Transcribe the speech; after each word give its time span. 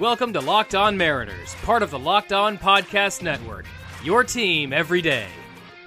Welcome 0.00 0.32
to 0.32 0.40
Locked 0.40 0.74
On 0.74 0.96
Mariners, 0.96 1.54
part 1.56 1.82
of 1.82 1.90
the 1.90 1.98
Locked 1.98 2.32
On 2.32 2.56
Podcast 2.56 3.20
Network. 3.22 3.66
Your 4.02 4.24
team 4.24 4.72
every 4.72 5.02
day. 5.02 5.26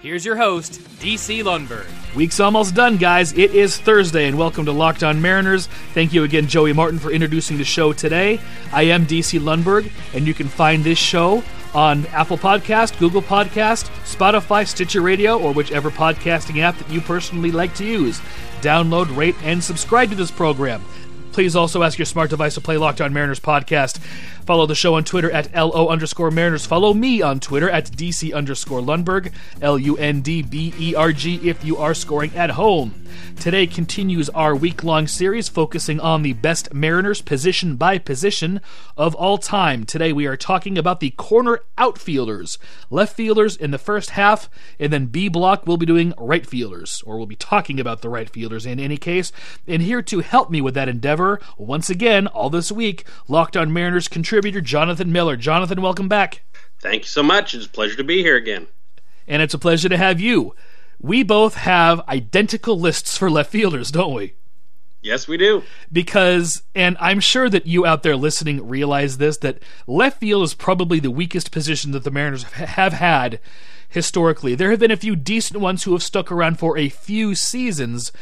Here's 0.03 0.23
your 0.23 0.35
host, 0.35 0.73
DC 0.99 1.41
Lundberg. 1.41 1.87
Week's 2.13 2.39
almost 2.39 2.75
done, 2.75 2.97
guys. 2.97 3.35
It 3.35 3.55
is 3.55 3.75
Thursday, 3.75 4.27
and 4.27 4.37
welcome 4.37 4.65
to 4.65 4.71
Locked 4.71 5.01
On 5.01 5.19
Mariners. 5.19 5.65
Thank 5.95 6.13
you 6.13 6.25
again, 6.25 6.45
Joey 6.45 6.73
Martin, 6.73 6.99
for 6.99 7.09
introducing 7.09 7.57
the 7.57 7.63
show 7.63 7.91
today. 7.91 8.39
I 8.71 8.83
am 8.83 9.07
DC 9.07 9.39
Lundberg, 9.39 9.89
and 10.13 10.27
you 10.27 10.35
can 10.35 10.47
find 10.47 10.83
this 10.83 10.99
show 10.99 11.43
on 11.73 12.05
Apple 12.07 12.37
Podcast, 12.37 12.99
Google 12.99 13.23
Podcast, 13.23 13.89
Spotify, 14.05 14.67
Stitcher 14.67 15.01
Radio, 15.01 15.39
or 15.39 15.53
whichever 15.53 15.89
podcasting 15.89 16.59
app 16.61 16.77
that 16.77 16.91
you 16.91 17.01
personally 17.01 17.49
like 17.49 17.73
to 17.73 17.83
use. 17.83 18.21
Download, 18.61 19.17
rate, 19.17 19.35
and 19.41 19.63
subscribe 19.63 20.11
to 20.11 20.15
this 20.15 20.29
program. 20.29 20.83
Please 21.33 21.55
also 21.55 21.81
ask 21.81 21.97
your 21.97 22.05
smart 22.05 22.29
device 22.29 22.53
to 22.53 22.61
play 22.61 22.77
Locked 22.77 23.01
On 23.01 23.11
Mariners 23.11 23.39
podcast. 23.39 23.97
Follow 24.45 24.67
the 24.67 24.75
show 24.75 24.93
on 24.95 25.03
Twitter 25.03 25.31
at 25.31 25.51
LO 25.55 25.87
underscore 25.87 26.29
Mariners. 26.29 26.65
Follow 26.65 26.93
me 26.93 27.23
on 27.23 27.39
Twitter 27.39 27.69
at 27.69 27.85
DC 27.85 28.31
underscore 28.33 28.81
Lundberg, 28.81 29.31
L 29.59 29.79
U 29.79 29.97
N 29.97 30.21
D 30.21 30.43
B 30.43 30.73
E 30.77 30.93
R 30.93 31.11
G, 31.11 31.49
if 31.49 31.65
you 31.65 31.77
are 31.77 31.95
scoring 31.95 32.35
at 32.35 32.51
home. 32.51 33.03
Today 33.39 33.67
continues 33.67 34.29
our 34.29 34.55
week 34.55 34.83
long 34.83 35.07
series 35.07 35.49
focusing 35.49 35.99
on 35.99 36.21
the 36.21 36.33
best 36.33 36.73
Mariners 36.73 37.21
position 37.21 37.77
by 37.77 37.97
position 37.97 38.59
of 38.97 39.15
all 39.15 39.37
time. 39.37 39.85
Today 39.85 40.11
we 40.13 40.25
are 40.25 40.37
talking 40.37 40.77
about 40.77 40.99
the 40.99 41.11
corner 41.11 41.59
outfielders, 41.77 42.57
left 42.89 43.15
fielders 43.15 43.55
in 43.55 43.71
the 43.71 43.77
first 43.77 44.11
half, 44.11 44.49
and 44.79 44.91
then 44.91 45.07
B 45.07 45.29
block 45.29 45.65
we'll 45.65 45.77
be 45.77 45.85
doing 45.85 46.13
right 46.17 46.45
fielders, 46.45 47.01
or 47.05 47.17
we'll 47.17 47.25
be 47.25 47.35
talking 47.35 47.79
about 47.79 48.01
the 48.01 48.09
right 48.09 48.29
fielders 48.29 48.65
in 48.65 48.79
any 48.79 48.97
case. 48.97 49.31
And 49.67 49.81
here 49.81 50.01
to 50.03 50.19
help 50.19 50.49
me 50.49 50.61
with 50.61 50.73
that 50.75 50.89
endeavor, 50.89 51.22
once 51.57 51.89
again, 51.89 52.27
all 52.27 52.49
this 52.49 52.71
week, 52.71 53.05
Locked 53.27 53.57
on 53.57 53.73
Mariners 53.73 54.07
contributor 54.07 54.61
Jonathan 54.61 55.11
Miller. 55.11 55.35
Jonathan, 55.35 55.81
welcome 55.81 56.07
back. 56.07 56.43
Thank 56.79 57.03
you 57.03 57.09
so 57.09 57.23
much. 57.23 57.53
It's 57.53 57.65
a 57.65 57.69
pleasure 57.69 57.95
to 57.95 58.03
be 58.03 58.21
here 58.21 58.35
again. 58.35 58.67
And 59.27 59.41
it's 59.41 59.53
a 59.53 59.59
pleasure 59.59 59.89
to 59.89 59.97
have 59.97 60.19
you 60.19 60.53
we 61.03 61.21
both 61.21 61.55
have 61.55 61.99
identical 62.07 62.79
lists 62.79 63.17
for 63.17 63.29
left 63.29 63.51
fielders, 63.51 63.91
don't 63.91 64.13
we? 64.13 64.33
Yes, 65.01 65.27
we 65.27 65.35
do. 65.35 65.63
Because, 65.91 66.63
and 66.73 66.95
I'm 66.99 67.19
sure 67.19 67.49
that 67.49 67.67
you 67.67 67.85
out 67.85 68.03
there 68.03 68.15
listening 68.15 68.65
realize 68.67 69.17
this, 69.17 69.37
that 69.39 69.61
left 69.85 70.21
field 70.21 70.43
is 70.43 70.53
probably 70.53 71.01
the 71.01 71.11
weakest 71.11 71.51
position 71.51 71.91
that 71.91 72.05
the 72.05 72.11
Mariners 72.11 72.43
have 72.43 72.93
had 72.93 73.41
historically. 73.89 74.55
There 74.55 74.71
have 74.71 74.79
been 74.79 74.91
a 74.91 74.97
few 74.97 75.17
decent 75.17 75.59
ones 75.59 75.83
who 75.83 75.91
have 75.91 76.01
stuck 76.01 76.31
around 76.31 76.57
for 76.57 76.77
a 76.77 76.87
few 76.87 77.35
seasons, 77.35 78.13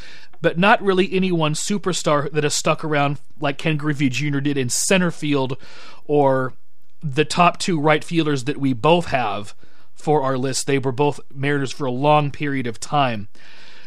but 0.42 0.58
not 0.58 0.81
really 0.81 1.14
any 1.14 1.31
one 1.31 1.53
superstar 1.53 2.31
that 2.31 2.44
has 2.44 2.53
stuck 2.53 2.84
around 2.84 3.20
like 3.39 3.58
Ken 3.58 3.78
Griffey 3.78 4.09
Jr. 4.09 4.39
did 4.39 4.58
in 4.58 4.70
center 4.70 5.11
field 5.11 5.58
or 6.06 6.53
the 7.02 7.25
top 7.25 7.58
two 7.58 7.80
right 7.80 8.03
fielders 8.03 8.44
that 8.45 8.58
we 8.58 8.73
both 8.73 9.08
have 9.08 9.56
for 9.94 10.23
our 10.23 10.38
list. 10.38 10.67
They 10.67 10.80
were 10.80 10.92
both 10.92 11.20
Mariners 11.33 11.72
for 11.72 11.86
a 11.86 11.92
long 11.92 12.31
period 12.31 12.67
of 12.67 12.80
time. 12.80 13.28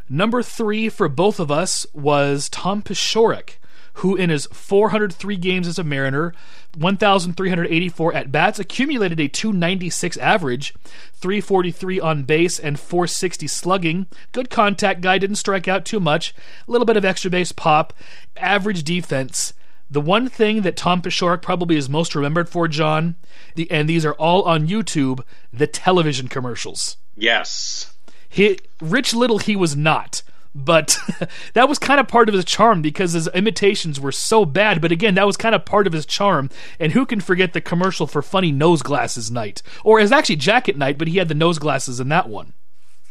Number 0.08 0.42
three 0.42 0.88
for 0.88 1.08
both 1.08 1.40
of 1.40 1.50
us 1.50 1.86
was 1.92 2.48
Tom 2.48 2.82
Paciorek, 2.82 3.56
who 3.94 4.16
in 4.16 4.30
his 4.30 4.46
403 4.46 5.36
games 5.36 5.68
as 5.68 5.78
a 5.78 5.84
Mariner, 5.84 6.34
1,384 6.76 8.14
at 8.14 8.32
bats, 8.32 8.58
accumulated 8.58 9.20
a 9.20 9.28
296 9.28 10.16
average, 10.16 10.74
343 11.14 12.00
on 12.00 12.22
base, 12.24 12.58
and 12.58 12.78
460 12.78 13.46
slugging. 13.46 14.06
Good 14.32 14.50
contact 14.50 15.00
guy, 15.00 15.18
didn't 15.18 15.36
strike 15.36 15.68
out 15.68 15.84
too 15.84 16.00
much, 16.00 16.34
a 16.66 16.70
little 16.70 16.84
bit 16.84 16.96
of 16.96 17.04
extra 17.04 17.30
base 17.30 17.52
pop, 17.52 17.92
average 18.36 18.82
defense. 18.82 19.54
The 19.90 20.00
one 20.00 20.28
thing 20.28 20.62
that 20.62 20.76
Tom 20.76 21.00
Paciorek 21.00 21.42
probably 21.42 21.76
is 21.76 21.88
most 21.88 22.14
remembered 22.14 22.48
for, 22.48 22.66
John, 22.66 23.14
the, 23.54 23.70
and 23.70 23.88
these 23.88 24.04
are 24.04 24.14
all 24.14 24.42
on 24.42 24.66
YouTube, 24.66 25.22
the 25.52 25.68
television 25.68 26.26
commercials. 26.26 26.96
Yes. 27.16 27.92
He, 28.28 28.58
Rich 28.80 29.14
Little, 29.14 29.38
he 29.38 29.54
was 29.54 29.76
not. 29.76 30.22
But 30.54 30.96
that 31.54 31.68
was 31.68 31.78
kind 31.78 31.98
of 31.98 32.08
part 32.08 32.28
of 32.28 32.34
his 32.34 32.44
charm 32.44 32.80
because 32.80 33.12
his 33.12 33.28
imitations 33.28 34.00
were 34.00 34.12
so 34.12 34.44
bad. 34.44 34.80
But 34.80 34.92
again, 34.92 35.14
that 35.14 35.26
was 35.26 35.36
kind 35.36 35.54
of 35.54 35.64
part 35.64 35.86
of 35.86 35.92
his 35.92 36.06
charm. 36.06 36.50
And 36.78 36.92
who 36.92 37.04
can 37.06 37.20
forget 37.20 37.52
the 37.52 37.60
commercial 37.60 38.06
for 38.06 38.22
Funny 38.22 38.52
Nose 38.52 38.82
Glasses 38.82 39.30
Night? 39.30 39.62
Or 39.82 39.98
it 39.98 40.04
was 40.04 40.12
actually 40.12 40.36
Jacket 40.36 40.76
Night, 40.76 40.98
but 40.98 41.08
he 41.08 41.18
had 41.18 41.28
the 41.28 41.34
nose 41.34 41.58
glasses 41.58 41.98
in 41.98 42.08
that 42.10 42.28
one. 42.28 42.52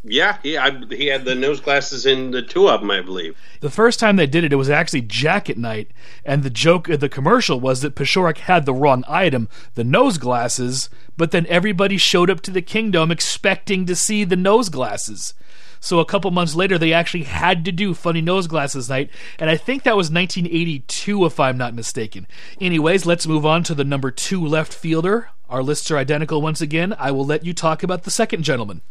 Yeah, 0.05 0.37
he 0.43 0.57
I, 0.57 0.83
he 0.89 1.07
had 1.07 1.23
the 1.23 1.33
nose 1.33 1.61
glasses 1.61 2.05
in 2.05 2.31
the 2.31 2.41
two 2.41 2.67
of 2.67 2.81
them, 2.81 2.91
I 2.91 2.99
believe. 2.99 3.37
The 3.61 3.69
first 3.69 4.01
time 4.01 4.17
they 4.17 4.27
did 4.27 4.43
it, 4.43 4.51
it 4.51 4.57
was 4.57 4.69
actually 4.69 5.01
Jacket 5.01 5.57
Night, 5.57 5.91
and 6.25 6.43
the 6.43 6.49
joke 6.49 6.89
of 6.89 6.99
the 6.99 7.07
commercial 7.07 7.61
was 7.61 7.81
that 7.81 7.95
Paciorek 7.95 8.39
had 8.39 8.65
the 8.65 8.73
wrong 8.73 9.05
item, 9.07 9.47
the 9.75 9.85
nose 9.85 10.17
glasses, 10.17 10.89
but 11.15 11.31
then 11.31 11.45
everybody 11.47 11.95
showed 11.95 12.29
up 12.29 12.41
to 12.41 12.51
the 12.51 12.61
Kingdome 12.61 13.11
expecting 13.11 13.85
to 13.85 13.95
see 13.95 14.25
the 14.25 14.35
nose 14.35 14.67
glasses. 14.67 15.35
So 15.83 15.99
a 15.99 16.05
couple 16.05 16.31
months 16.31 16.55
later, 16.55 16.77
they 16.77 16.93
actually 16.93 17.25
had 17.25 17.65
to 17.65 17.71
do 17.73 17.93
Funny 17.93 18.21
Nose 18.21 18.47
Glasses 18.47 18.87
Night, 18.87 19.09
and 19.37 19.49
I 19.49 19.57
think 19.57 19.83
that 19.83 19.97
was 19.97 20.09
1982, 20.09 21.25
if 21.25 21.41
I'm 21.41 21.57
not 21.57 21.73
mistaken. 21.73 22.25
Anyways, 22.61 23.05
let's 23.05 23.27
move 23.27 23.45
on 23.45 23.63
to 23.63 23.75
the 23.75 23.83
number 23.83 24.09
two 24.09 24.45
left 24.45 24.73
fielder. 24.73 25.27
Our 25.49 25.61
lists 25.61 25.91
are 25.91 25.97
identical 25.97 26.41
once 26.41 26.61
again. 26.61 26.95
I 26.97 27.11
will 27.11 27.25
let 27.25 27.43
you 27.43 27.53
talk 27.53 27.83
about 27.83 28.03
the 28.03 28.11
second 28.11 28.43
gentleman. 28.43 28.81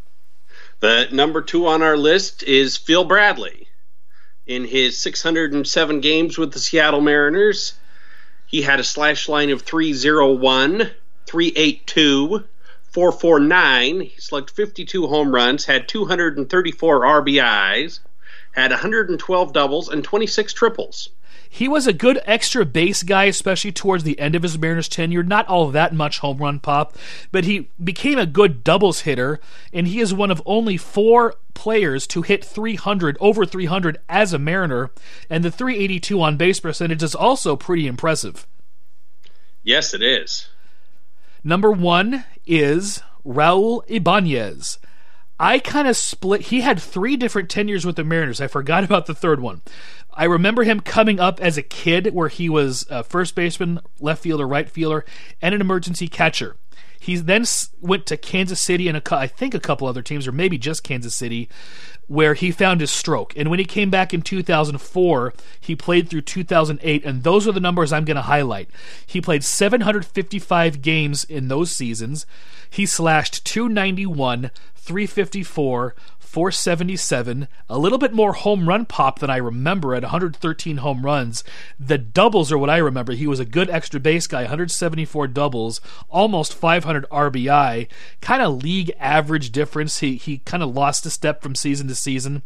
The 0.80 1.08
number 1.10 1.41
two 1.41 1.66
on 1.66 1.80
our 1.80 1.97
list 1.97 2.42
is 2.42 2.76
Phil 2.76 3.04
Bradley. 3.04 3.69
In 4.47 4.66
his 4.66 5.00
607 5.00 6.00
games 6.03 6.36
with 6.36 6.53
the 6.53 6.59
Seattle 6.59 7.00
Mariners, 7.00 7.72
he 8.47 8.60
had 8.60 8.80
a 8.80 8.84
slash 8.84 9.30
line 9.30 9.48
of 9.48 9.62
301, 9.62 10.91
382, 11.24 12.44
449. 12.92 14.00
He 14.00 14.20
slugged 14.20 14.50
52 14.50 15.06
home 15.06 15.34
runs, 15.34 15.64
had 15.64 15.88
234 15.88 17.00
RBIs, 17.00 18.00
had 18.53 18.70
112 18.70 19.53
doubles, 19.53 19.88
and 19.88 20.04
26 20.04 20.53
triples. 20.53 21.08
He 21.48 21.69
was 21.69 21.86
a 21.86 21.92
good 21.92 22.19
extra 22.25 22.64
base 22.64 23.03
guy, 23.03 23.25
especially 23.25 23.72
towards 23.72 24.04
the 24.04 24.19
end 24.19 24.34
of 24.34 24.42
his 24.42 24.58
Mariners 24.58 24.88
tenure. 24.88 25.22
Not 25.22 25.47
all 25.48 25.69
that 25.69 25.94
much 25.94 26.20
home 26.20 26.38
run 26.38 26.60
pop, 26.60 26.97
but 27.30 27.44
he 27.44 27.69
became 27.82 28.19
a 28.19 28.25
good 28.25 28.64
doubles 28.64 29.00
hitter, 29.00 29.38
and 29.70 29.86
he 29.86 30.00
is 30.00 30.14
one 30.14 30.30
of 30.30 30.41
only 30.47 30.78
four 30.78 31.34
players 31.53 32.06
to 32.06 32.22
hit 32.22 32.42
300, 32.42 33.19
over 33.20 33.44
300 33.44 33.98
as 34.09 34.32
a 34.32 34.38
Mariner, 34.38 34.91
and 35.28 35.44
the 35.44 35.50
382 35.50 36.22
on 36.22 36.38
base 36.38 36.59
percentage 36.59 37.03
is 37.03 37.14
also 37.14 37.54
pretty 37.54 37.86
impressive. 37.86 38.47
Yes, 39.62 39.92
it 39.92 40.03
is. 40.03 40.48
Number 41.44 41.70
one 41.70 42.24
is 42.47 43.03
Raul 43.25 43.82
Ibanez. 43.88 44.78
I 45.38 45.58
kind 45.58 45.88
of 45.88 45.97
split. 45.97 46.42
He 46.42 46.60
had 46.60 46.80
three 46.80 47.16
different 47.16 47.50
tenures 47.50 47.84
with 47.84 47.97
the 47.97 48.04
Mariners. 48.04 48.41
I 48.41 48.47
forgot 48.47 48.84
about 48.84 49.06
the 49.06 49.14
third 49.14 49.41
one. 49.41 49.62
I 50.14 50.25
remember 50.25 50.62
him 50.62 50.80
coming 50.80 51.19
up 51.19 51.41
as 51.41 51.56
a 51.56 51.62
kid 51.62 52.12
where 52.12 52.28
he 52.28 52.48
was 52.48 52.86
a 52.91 53.03
first 53.03 53.34
baseman, 53.34 53.80
left 53.98 54.22
fielder, 54.22 54.47
right 54.47 54.69
fielder, 54.69 55.04
and 55.41 55.54
an 55.54 55.60
emergency 55.60 56.06
catcher. 56.06 56.56
He 57.03 57.17
then 57.17 57.45
went 57.81 58.07
to 58.07 58.17
Kansas 58.17 58.61
City 58.61 58.87
and 58.87 58.97
a, 58.97 59.17
I 59.17 59.27
think 59.27 59.55
a 59.55 59.59
couple 59.59 59.89
other 59.89 60.03
teams, 60.03 60.29
or 60.29 60.31
maybe 60.31 60.57
just 60.57 60.85
Kansas 60.85 61.17
City, 61.17 61.49
where 62.07 62.35
he 62.35 62.53
found 62.53 62.81
his 62.81 62.93
stroke. 62.93 63.33
And 63.37 63.51
when 63.51 63.59
he 63.59 63.65
came 63.65 63.91
back 63.91 64.15
in 64.15 64.23
2004, 64.23 65.35
he 65.61 65.75
played 65.75 66.09
through 66.09 66.21
2008, 66.21 67.05
and 67.05 67.25
those 67.25 67.49
are 67.49 67.53
the 67.53 67.59
numbers 67.59 67.93
I'm 67.93 68.05
going 68.05 68.15
to 68.15 68.23
highlight. 68.23 68.71
He 69.05 69.21
played 69.21 69.43
755 69.43 70.81
games 70.81 71.25
in 71.25 71.49
those 71.49 71.73
seasons. 71.73 72.25
He 72.71 72.87
slashed 72.87 73.45
291, 73.47 74.53
354, 74.77 75.97
477, 76.33 77.47
a 77.69 77.79
little 77.79 77.99
bit 77.99 78.15
more 78.15 78.33
home 78.33 78.67
run 78.67 78.87
pop 78.87 79.19
than 79.19 79.29
I 79.29 79.37
remember 79.37 79.95
at 79.95 80.03
113 80.03 80.79
home 80.79 81.05
runs. 81.05 81.45
The 81.79 81.99
doubles 81.99 82.51
are 82.51 82.57
what 82.57 82.71
I 82.71 82.79
remember. 82.79 83.13
He 83.13 83.27
was 83.27 83.39
a 83.39 83.45
good 83.45 83.69
extra 83.69 84.01
base 84.01 84.27
guy, 84.27 84.41
174 84.41 85.29
doubles, 85.29 85.83
almost 86.09 86.55
500 86.55 87.05
RBI, 87.11 87.87
kind 88.23 88.41
of 88.41 88.63
league 88.63 88.91
average 88.99 89.53
difference. 89.53 89.99
He 89.99 90.17
he 90.17 90.39
kind 90.39 90.63
of 90.63 90.75
lost 90.75 91.05
a 91.05 91.11
step 91.11 91.43
from 91.43 91.55
season 91.55 91.87
to 91.89 91.95
season 91.95 92.41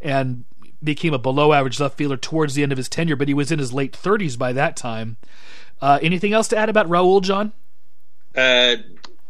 and 0.00 0.44
became 0.80 1.12
a 1.12 1.18
below 1.18 1.52
average 1.52 1.80
left 1.80 1.98
fielder 1.98 2.16
towards 2.16 2.54
the 2.54 2.62
end 2.62 2.70
of 2.70 2.78
his 2.78 2.88
tenure, 2.88 3.16
but 3.16 3.26
he 3.26 3.34
was 3.34 3.50
in 3.50 3.58
his 3.58 3.72
late 3.72 3.92
30s 3.92 4.38
by 4.38 4.52
that 4.52 4.76
time. 4.76 5.16
Uh, 5.80 5.98
anything 6.00 6.32
else 6.32 6.46
to 6.46 6.56
add 6.56 6.68
about 6.68 6.88
Raul, 6.88 7.20
John? 7.20 7.52
Uh, 8.36 8.76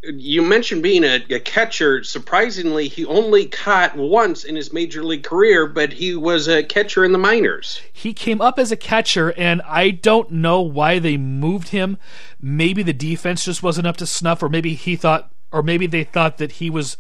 you 0.03 0.43
mentioned 0.43 0.83
being 0.83 1.05
a, 1.05 1.25
a, 1.31 1.39
catcher. 1.41 2.03
Surprisingly, 2.03 2.89
he 2.89 3.05
only 3.05 3.47
caught 3.47 3.97
once 3.97 4.45
in 4.45 4.57
his 4.57 4.73
major 4.73 5.05
league 5.05 5.23
career, 5.23 5.67
but 5.67 5.93
he 5.93 6.17
was 6.17 6.49
a 6.49 6.63
catcher 6.65 7.05
in 7.05 7.13
the 7.13 7.19
minors. 7.19 7.81
He 7.93 8.13
came 8.13 8.41
up 8.41 8.59
as 8.59 8.73
a 8.73 8.77
catcher, 8.77 9.33
and 9.37 9.63
I 9.63 9.91
don't 9.91 10.31
know 10.33 10.61
why 10.61 10.99
they 10.99 11.17
moved 11.17 11.69
him. 11.69 11.99
Maybe 12.41 12.83
the 12.83 12.93
defense 12.93 13.45
just 13.45 13.63
wasn't 13.63 13.87
up 13.87 13.97
to 13.99 14.07
snuff, 14.07 14.43
or 14.43 14.49
maybe 14.49 14.75
he 14.75 14.97
thought, 14.97 15.33
or 15.53 15.63
maybe 15.63 15.87
they 15.87 16.05
thought 16.05 16.39
that 16.39 16.53
he 16.53 16.69
was 16.69 16.97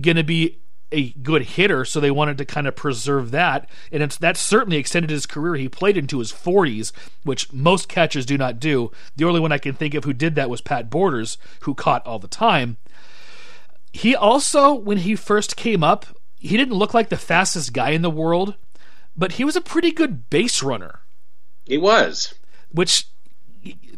going 0.00 0.16
to 0.16 0.24
be 0.24 0.58
a 0.94 1.10
good 1.10 1.42
hitter, 1.42 1.84
so 1.84 2.00
they 2.00 2.10
wanted 2.10 2.38
to 2.38 2.44
kind 2.44 2.66
of 2.66 2.76
preserve 2.76 3.32
that. 3.32 3.68
And 3.92 4.02
it's, 4.02 4.16
that 4.18 4.36
certainly 4.36 4.78
extended 4.78 5.10
his 5.10 5.26
career. 5.26 5.56
He 5.56 5.68
played 5.68 5.96
into 5.96 6.20
his 6.20 6.32
40s, 6.32 6.92
which 7.24 7.52
most 7.52 7.88
catchers 7.88 8.24
do 8.24 8.38
not 8.38 8.60
do. 8.60 8.90
The 9.16 9.24
only 9.24 9.40
one 9.40 9.52
I 9.52 9.58
can 9.58 9.74
think 9.74 9.94
of 9.94 10.04
who 10.04 10.12
did 10.12 10.34
that 10.36 10.48
was 10.48 10.60
Pat 10.60 10.88
Borders, 10.88 11.36
who 11.60 11.74
caught 11.74 12.06
all 12.06 12.18
the 12.18 12.28
time. 12.28 12.76
He 13.92 14.14
also, 14.14 14.72
when 14.74 14.98
he 14.98 15.14
first 15.14 15.56
came 15.56 15.84
up, 15.84 16.06
he 16.36 16.56
didn't 16.56 16.74
look 16.74 16.94
like 16.94 17.08
the 17.08 17.16
fastest 17.16 17.72
guy 17.72 17.90
in 17.90 18.02
the 18.02 18.10
world, 18.10 18.54
but 19.16 19.32
he 19.32 19.44
was 19.44 19.56
a 19.56 19.60
pretty 19.60 19.92
good 19.92 20.30
base 20.30 20.62
runner. 20.62 21.00
He 21.64 21.78
was. 21.78 22.34
Which 22.70 23.06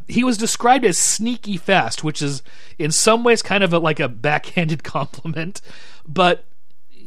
he 0.08 0.22
was 0.22 0.38
described 0.38 0.84
as 0.84 0.98
sneaky 0.98 1.56
fast, 1.56 2.04
which 2.04 2.22
is 2.22 2.42
in 2.78 2.92
some 2.92 3.24
ways 3.24 3.42
kind 3.42 3.64
of 3.64 3.72
a, 3.72 3.78
like 3.78 4.00
a 4.00 4.08
backhanded 4.08 4.84
compliment, 4.84 5.60
but 6.06 6.45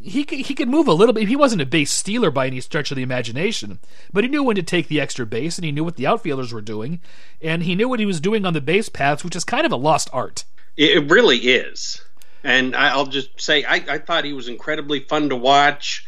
he 0.02 0.24
could, 0.24 0.40
he 0.40 0.54
could 0.54 0.70
move 0.70 0.88
a 0.88 0.94
little 0.94 1.14
bit. 1.14 1.28
He 1.28 1.36
wasn't 1.36 1.62
a 1.62 1.66
base 1.66 1.92
stealer 1.92 2.32
by 2.32 2.48
any 2.48 2.62
stretch 2.62 2.92
of 2.92 2.98
the 2.98 3.04
imagination, 3.04 3.80
but 4.12 4.24
he 4.24 4.30
knew 4.30 4.44
when 4.44 4.56
to 4.56 4.64
take 4.64 4.88
the 4.88 5.00
extra 5.00 5.26
base, 5.26 5.58
and 5.58 5.66
he 5.66 5.72
knew 5.72 5.84
what 5.84 5.96
the 5.96 6.08
outfielders 6.08 6.54
were 6.54 6.62
doing, 6.62 7.00
and 7.42 7.64
he 7.64 7.76
knew 7.76 7.90
what 7.90 8.00
he 8.00 8.06
was 8.06 8.20
doing 8.20 8.46
on 8.46 8.54
the 8.54 8.62
base 8.62 8.90
paths, 8.90 9.24
which 9.24 9.36
is 9.36 9.44
kind 9.44 9.66
of 9.66 9.72
a 9.72 9.78
lost 9.78 10.10
art. 10.14 10.46
It 10.78 11.10
really 11.10 11.38
is, 11.38 12.02
and 12.44 12.76
I'll 12.76 13.08
just 13.08 13.40
say 13.40 13.64
I, 13.64 13.76
I 13.76 13.98
thought 13.98 14.26
he 14.26 14.34
was 14.34 14.48
incredibly 14.48 15.02
fun 15.02 15.30
to 15.30 15.36
watch. 15.36 16.06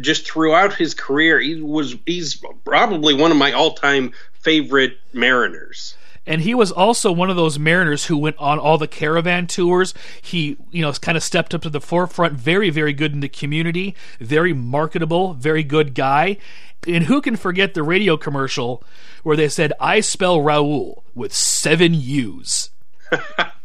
Just 0.00 0.30
throughout 0.30 0.74
his 0.74 0.94
career, 0.94 1.38
he 1.38 1.60
was 1.60 1.96
he's 2.06 2.42
probably 2.64 3.14
one 3.14 3.30
of 3.30 3.36
my 3.36 3.52
all 3.52 3.74
time 3.74 4.12
favorite 4.40 4.98
Mariners 5.12 5.96
and 6.26 6.40
he 6.40 6.54
was 6.54 6.72
also 6.72 7.12
one 7.12 7.30
of 7.30 7.36
those 7.36 7.58
mariners 7.58 8.06
who 8.06 8.16
went 8.18 8.36
on 8.38 8.58
all 8.58 8.78
the 8.78 8.88
caravan 8.88 9.46
tours. 9.46 9.94
He 10.20 10.56
you 10.70 10.82
know 10.82 10.92
kind 10.92 11.16
of 11.16 11.22
stepped 11.22 11.54
up 11.54 11.62
to 11.62 11.70
the 11.70 11.80
forefront. 11.80 12.34
Very 12.34 12.70
very 12.70 12.92
good 12.92 13.12
in 13.12 13.20
the 13.20 13.28
community. 13.28 13.94
Very 14.20 14.52
marketable. 14.52 15.34
Very 15.34 15.62
good 15.62 15.94
guy. 15.94 16.38
And 16.86 17.04
who 17.04 17.20
can 17.20 17.36
forget 17.36 17.74
the 17.74 17.82
radio 17.82 18.16
commercial 18.16 18.82
where 19.22 19.36
they 19.36 19.48
said 19.48 19.72
i 19.80 20.00
spell 20.00 20.38
raul 20.38 21.02
with 21.14 21.32
seven 21.32 21.94
u's. 21.94 22.70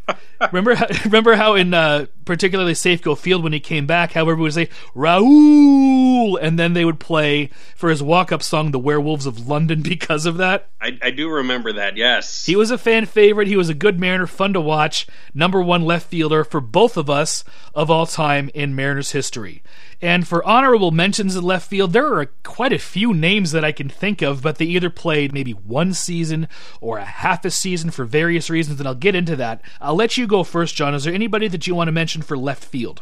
Remember, 0.52 0.76
how, 0.76 0.88
remember 1.06 1.36
how 1.36 1.56
in 1.56 1.74
uh, 1.74 2.08
particularly 2.32 2.72
Safeco 2.72 3.18
Field 3.18 3.44
when 3.44 3.52
he 3.52 3.60
came 3.60 3.86
back, 3.86 4.14
However, 4.14 4.32
everyone 4.32 4.44
would 4.44 4.54
say 4.54 4.70
Raoul, 4.96 6.38
and 6.38 6.58
then 6.58 6.72
they 6.72 6.86
would 6.86 6.98
play 6.98 7.50
for 7.76 7.90
his 7.90 8.02
walk-up 8.02 8.42
song 8.42 8.72
"The 8.72 8.80
Werewolves 8.80 9.26
of 9.26 9.50
London" 9.50 9.82
because 9.84 10.26
of 10.26 10.38
that. 10.38 10.70
I, 10.80 10.98
I 11.02 11.12
do 11.12 11.30
remember 11.30 11.74
that. 11.74 11.98
Yes, 11.98 12.46
he 12.46 12.56
was 12.56 12.72
a 12.72 12.78
fan 12.78 13.06
favorite. 13.06 13.50
He 13.50 13.58
was 13.58 13.68
a 13.68 13.74
good 13.74 14.00
Mariner, 14.00 14.28
fun 14.28 14.54
to 14.54 14.62
watch. 14.62 15.08
Number 15.34 15.62
one 15.62 15.84
left 15.84 16.08
fielder 16.08 16.46
for 16.46 16.62
both 16.62 16.96
of 16.96 17.10
us 17.10 17.44
of 17.76 17.92
all 17.92 18.06
time 18.06 18.50
in 18.54 18.76
Mariners 18.76 19.12
history. 19.12 19.62
And 20.04 20.28
for 20.28 20.44
honorable 20.44 20.90
mentions 20.90 21.36
in 21.36 21.44
left 21.44 21.70
field, 21.70 21.94
there 21.94 22.12
are 22.16 22.26
quite 22.42 22.74
a 22.74 22.80
few 22.80 23.14
names 23.14 23.52
that 23.52 23.64
I 23.64 23.72
can 23.72 23.88
think 23.88 24.24
of, 24.24 24.42
but 24.42 24.58
they 24.58 24.66
either 24.66 24.90
played 24.90 25.32
maybe 25.32 25.52
one 25.52 25.94
season 25.94 26.48
or 26.80 26.98
a 26.98 27.06
half 27.06 27.46
a 27.46 27.52
season 27.52 27.92
for 27.92 28.04
various 28.04 28.50
reasons, 28.50 28.80
and 28.80 28.88
I'll 28.88 28.96
get 28.96 29.14
into 29.14 29.36
that. 29.36 29.62
I'll 29.80 29.96
let 29.96 30.18
you 30.18 30.26
go 30.26 30.44
first, 30.44 30.76
John. 30.76 30.96
Is 30.96 31.04
there 31.04 31.14
anybody 31.14 31.48
that 31.50 31.68
you 31.68 31.76
want 31.76 31.88
to 31.88 31.92
mention 31.92 32.21
for 32.22 32.38
left 32.38 32.64
field? 32.64 33.02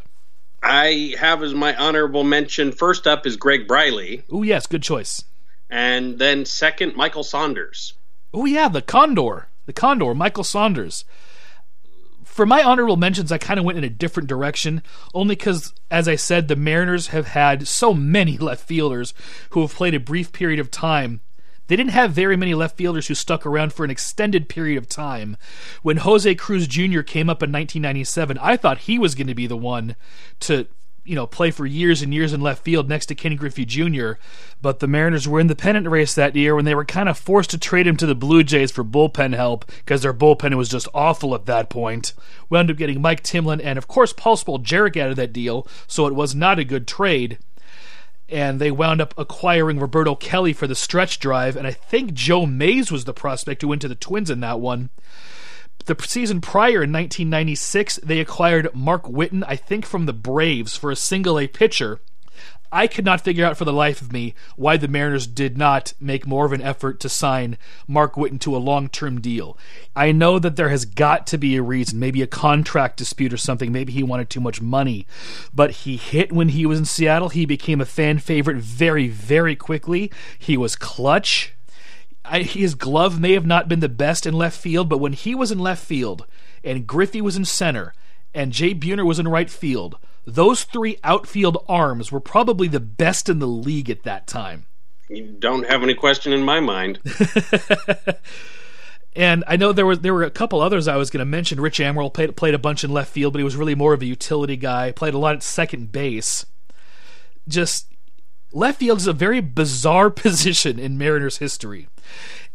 I 0.62 1.16
have 1.20 1.42
as 1.42 1.54
my 1.54 1.76
honorable 1.76 2.24
mention 2.24 2.72
first 2.72 3.08
up 3.08 3.26
is 3.26 3.38
Greg 3.38 3.68
Briley. 3.68 4.24
Oh, 4.32 4.44
yes, 4.44 4.68
good 4.68 4.84
choice. 4.84 5.24
And 5.70 6.20
then 6.20 6.46
second, 6.46 6.96
Michael 6.96 7.24
Saunders. 7.24 7.94
Oh, 8.34 8.46
yeah, 8.46 8.68
the 8.68 8.82
Condor. 8.82 9.48
The 9.66 9.74
Condor, 9.74 10.14
Michael 10.14 10.44
Saunders 10.44 11.06
for 12.40 12.46
my 12.46 12.64
honorable 12.64 12.96
mentions, 12.96 13.34
I 13.34 13.38
kind 13.38 13.60
of 13.60 13.66
went 13.66 13.78
in 13.78 13.84
a 13.84 13.90
different 13.90 14.30
direction, 14.30 14.82
only 15.14 15.36
because, 15.36 15.74
as 15.92 16.08
I 16.08 16.16
said, 16.16 16.48
the 16.48 16.56
Mariners 16.56 17.08
have 17.08 17.28
had 17.28 17.68
so 17.68 17.94
many 17.94 18.38
left 18.48 18.66
fielders 18.66 19.14
who 19.50 19.60
have 19.60 19.74
played 19.74 19.94
a 19.94 20.00
brief 20.00 20.32
period 20.32 20.58
of 20.58 20.72
time. 20.72 21.20
They 21.70 21.76
didn't 21.76 21.92
have 21.92 22.12
very 22.12 22.36
many 22.36 22.56
left 22.56 22.78
fielders 22.78 23.08
who 23.08 23.16
stuck 23.16 23.46
around 23.46 23.74
for 23.74 23.84
an 23.86 23.92
extended 23.92 24.50
period 24.50 24.80
of 24.80 24.90
time. 24.90 25.38
When 25.84 25.98
Jose 25.98 26.34
Cruz 26.36 26.68
Jr. 26.68 27.02
came 27.02 27.30
up 27.30 27.44
in 27.44 27.52
1997, 27.52 28.40
I 28.40 28.58
thought 28.58 28.80
he 28.80 28.98
was 28.98 29.14
going 29.14 29.28
to 29.28 29.36
be 29.36 29.48
the 29.48 29.56
one 29.56 29.96
to 30.42 30.68
you 31.10 31.16
know, 31.16 31.26
play 31.26 31.50
for 31.50 31.66
years 31.66 32.04
and 32.04 32.14
years 32.14 32.34
in 32.34 32.42
left 32.42 32.64
field 32.64 32.88
next 32.88 33.08
to 33.08 33.16
Kenny 33.16 33.36
Griffey 33.36 33.66
Jr. 33.66 34.14
But 34.62 34.80
the 34.80 34.88
Mariners 34.88 35.28
were 35.28 35.40
in 35.40 35.48
the 35.48 35.56
pennant 35.56 35.88
race 35.88 36.14
that 36.14 36.36
year 36.36 36.56
when 36.56 36.66
they 36.66 36.76
were 36.76 36.86
kind 36.86 37.10
of 37.10 37.18
forced 37.18 37.50
to 37.50 37.58
trade 37.58 37.88
him 37.88 37.98
to 37.98 38.06
the 38.06 38.14
Blue 38.14 38.44
Jays 38.44 38.72
for 38.72 38.84
bullpen 38.84 39.36
help 39.36 39.66
because 39.66 40.04
their 40.04 40.14
bullpen 40.14 40.56
was 40.56 40.70
just 40.70 40.88
awful 40.94 41.34
at 41.34 41.48
that 41.48 41.70
point. 41.70 42.14
We 42.50 42.60
ended 42.60 42.76
up 42.76 42.78
getting 42.78 43.02
Mike 43.02 43.24
Timlin 43.24 43.60
and, 43.64 43.78
of 43.78 43.88
course, 43.88 44.14
Paul 44.14 44.38
Spoljaric 44.38 44.98
out 44.98 45.10
of 45.10 45.16
that 45.16 45.34
deal, 45.34 45.68
so 45.88 46.06
it 46.06 46.14
was 46.14 46.36
not 46.36 46.60
a 46.60 46.64
good 46.64 46.88
trade. 46.88 47.40
And 48.32 48.60
they 48.60 48.72
wound 48.72 49.02
up 49.02 49.14
acquiring 49.18 49.80
Roberto 49.80 50.16
Kelly 50.16 50.54
for 50.54 50.68
the 50.68 50.76
stretch 50.76 51.20
drive, 51.20 51.56
and 51.56 51.66
I 51.66 51.72
think 51.72 52.14
Joe 52.14 52.46
Mays 52.46 52.92
was 52.92 53.06
the 53.06 53.14
prospect 53.14 53.62
who 53.62 53.68
went 53.68 53.82
to 53.82 53.88
the 53.88 53.96
Twins 53.96 54.30
in 54.30 54.40
that 54.42 54.60
one. 54.60 54.90
The 55.86 55.96
season 56.06 56.40
prior 56.40 56.84
in 56.84 56.92
1996, 56.92 58.00
they 58.04 58.20
acquired 58.20 58.70
Mark 58.76 59.08
Whiten, 59.08 59.44
I 59.46 59.56
think 59.56 59.86
from 59.86 60.06
the 60.06 60.14
Braves, 60.14 60.78
for 60.78 60.92
a 60.92 60.96
single 60.96 61.40
A 61.40 61.48
pitcher. 61.48 62.00
I 62.72 62.88
could 62.88 63.06
not 63.06 63.22
figure 63.22 63.46
out 63.46 63.58
for 63.58 63.66
the 63.66 63.74
life 63.74 64.02
of 64.02 64.14
me 64.14 64.36
why 64.56 64.78
the 64.78 64.88
Mariners 64.88 65.26
did 65.26 65.58
not 65.58 65.94
make 66.00 66.28
more 66.28 66.46
of 66.46 66.54
an 66.54 66.62
effort 66.62 67.00
to 67.00 67.10
sign 67.10 67.58
Mark 67.88 68.16
Whiten 68.16 68.40
to 68.40 68.56
a 68.56 68.58
long 68.58 68.90
term 68.90 69.20
deal. 69.22 69.58
I 69.96 70.12
know 70.12 70.40
that 70.40 70.56
there 70.56 70.70
has 70.70 70.86
got 70.86 71.26
to 71.28 71.38
be 71.38 71.56
a 71.56 71.64
reason, 71.64 72.00
maybe 72.00 72.22
a 72.22 72.28
contract 72.28 72.98
dispute 72.98 73.34
or 73.34 73.38
something. 73.38 73.72
Maybe 73.72 73.92
he 73.94 74.04
wanted 74.04 74.30
too 74.30 74.40
much 74.40 74.62
money. 74.62 75.08
But 75.54 75.72
he 75.72 75.98
hit 75.98 76.32
when 76.32 76.50
he 76.50 76.66
was 76.66 76.80
in 76.80 76.86
Seattle. 76.86 77.30
He 77.30 77.46
became 77.46 77.82
a 77.82 77.86
fan 77.86 78.20
favorite 78.20 78.58
very, 78.58 79.08
very 79.08 79.56
quickly. 79.56 80.12
He 80.38 80.58
was 80.58 80.76
clutch. 80.76 81.54
I, 82.24 82.44
his 82.44 82.76
glove 82.76 83.20
may 83.20 83.34
have 83.34 83.46
not 83.46 83.68
been 83.68 83.80
the 83.80 83.90
best 83.90 84.28
in 84.28 84.34
left 84.36 84.60
field, 84.60 84.90
but 84.90 85.00
when 85.00 85.14
he 85.14 85.34
was 85.34 85.52
in 85.52 85.58
left 85.58 85.84
field 85.84 86.28
and 86.64 86.86
Griffey 86.86 87.22
was 87.22 87.36
in 87.36 87.46
center 87.46 87.94
and 88.34 88.52
Jay 88.52 88.74
Buhner 88.74 89.06
was 89.06 89.20
in 89.20 89.28
right 89.28 89.50
field, 89.50 89.98
those 90.26 90.64
three 90.64 90.98
outfield 91.04 91.64
arms 91.68 92.12
were 92.12 92.20
probably 92.20 92.68
the 92.68 92.80
best 92.80 93.30
in 93.30 93.40
the 93.40 93.48
league 93.48 93.90
at 93.90 94.04
that 94.04 94.28
time. 94.28 94.66
You 95.10 95.36
don't 95.40 95.68
have 95.68 95.82
any 95.82 95.96
question 95.96 96.34
in 96.34 96.44
my 96.44 96.60
mind. 96.60 97.00
and 99.16 99.44
I 99.48 99.58
know 99.58 99.72
there 99.72 99.86
was 99.86 100.02
there 100.02 100.14
were 100.14 100.24
a 100.24 100.30
couple 100.30 100.62
others 100.62 100.88
I 100.88 100.98
was 100.98 101.10
going 101.10 101.20
to 101.20 101.26
mention. 101.26 101.60
Rich 101.60 101.80
Amaral 101.80 102.14
played 102.14 102.36
played 102.38 102.54
a 102.54 102.60
bunch 102.60 102.84
in 102.84 102.92
left 102.92 103.12
field, 103.12 103.34
but 103.34 103.40
he 103.40 103.44
was 103.44 103.56
really 103.56 103.74
more 103.74 103.94
of 103.94 104.04
a 104.04 104.06
utility 104.06 104.56
guy. 104.56 104.92
Played 104.92 105.16
a 105.16 105.18
lot 105.18 105.36
at 105.36 105.42
second 105.42 105.92
base. 105.92 106.46
Just 107.48 107.88
left 108.52 108.80
field 108.80 109.00
is 109.00 109.08
a 109.08 109.14
very 109.14 109.40
bizarre 109.40 110.10
position 110.12 110.78
in 110.78 110.98
Mariners 110.98 111.38
history. 111.38 111.88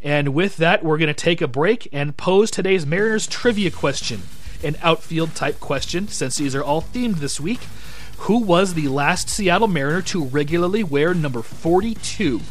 And 0.01 0.29
with 0.29 0.57
that, 0.57 0.83
we're 0.83 0.97
going 0.97 1.07
to 1.07 1.13
take 1.13 1.41
a 1.41 1.47
break 1.47 1.89
and 1.91 2.15
pose 2.15 2.51
today's 2.51 2.85
Mariners 2.85 3.27
trivia 3.27 3.71
question, 3.71 4.21
an 4.65 4.77
outfield 4.81 5.35
type 5.35 5.59
question, 5.59 6.07
since 6.07 6.37
these 6.37 6.55
are 6.55 6.63
all 6.63 6.81
themed 6.81 7.17
this 7.17 7.39
week. 7.39 7.61
Who 8.19 8.39
was 8.39 8.73
the 8.73 8.87
last 8.87 9.29
Seattle 9.29 9.67
Mariner 9.67 10.01
to 10.03 10.23
regularly 10.23 10.83
wear 10.83 11.13
number 11.13 11.41
42? 11.41 12.41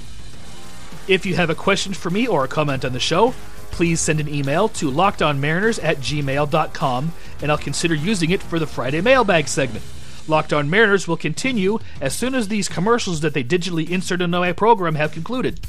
If 1.07 1.27
you 1.27 1.35
have 1.35 1.51
a 1.51 1.55
question 1.55 1.93
for 1.93 2.11
me 2.11 2.27
or 2.27 2.45
a 2.45 2.49
comment 2.49 2.85
on 2.85 2.93
the 2.93 3.01
show, 3.01 3.35
please 3.71 4.01
send 4.01 4.21
an 4.21 4.29
email 4.29 4.69
to 4.69 4.91
lockedonmariners 4.91 5.83
at 5.83 5.99
gmail.com 5.99 7.13
and 7.43 7.51
I'll 7.51 7.59
consider 7.59 7.95
using 7.95 8.31
it 8.31 8.43
for 8.43 8.59
the 8.59 8.67
Friday 8.67 9.01
mailbag 9.01 9.49
segment. 9.49 9.85
Locked 10.27 10.53
On 10.55 10.71
Mariners 10.71 11.07
will 11.07 11.19
continue 11.19 11.79
as 12.01 12.15
soon 12.15 12.35
as 12.35 12.49
these 12.49 12.69
commercials 12.69 13.21
that 13.21 13.35
they 13.35 13.45
digitally 13.45 13.89
insert 13.91 14.23
into 14.23 14.39
my 14.39 14.53
program 14.53 14.95
have 14.95 15.13
concluded. 15.13 15.61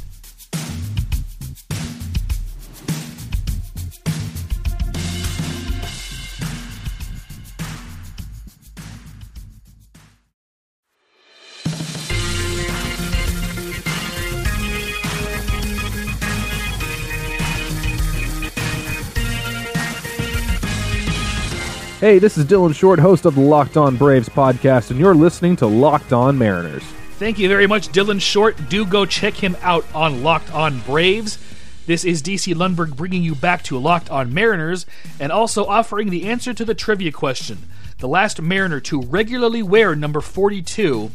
Hey, 22.05 22.19
this 22.19 22.37
is 22.37 22.45
Dylan 22.45 22.75
Short, 22.75 22.99
host 22.99 23.25
of 23.25 23.33
the 23.33 23.41
Locked 23.41 23.77
On 23.77 23.97
Braves 23.97 24.29
podcast, 24.29 24.91
and 24.91 24.99
you're 24.99 25.15
listening 25.15 25.55
to 25.55 25.65
Locked 25.65 26.13
On 26.13 26.37
Mariners. 26.37 26.83
Thank 27.17 27.39
you 27.39 27.47
very 27.47 27.65
much, 27.65 27.87
Dylan 27.87 28.21
Short. 28.21 28.55
Do 28.69 28.85
go 28.85 29.07
check 29.07 29.33
him 29.33 29.57
out 29.63 29.87
on 29.95 30.21
Locked 30.21 30.53
On 30.53 30.81
Braves. 30.81 31.39
This 31.87 32.05
is 32.05 32.21
DC 32.21 32.53
Lundberg 32.53 32.95
bringing 32.95 33.23
you 33.23 33.33
back 33.33 33.63
to 33.63 33.79
Locked 33.79 34.11
On 34.11 34.31
Mariners 34.31 34.85
and 35.19 35.31
also 35.31 35.65
offering 35.65 36.11
the 36.11 36.25
answer 36.29 36.53
to 36.53 36.63
the 36.63 36.75
trivia 36.75 37.11
question. 37.11 37.57
The 37.97 38.07
last 38.07 38.39
Mariner 38.39 38.79
to 38.81 39.01
regularly 39.01 39.63
wear 39.63 39.95
number 39.95 40.21
42 40.21 41.09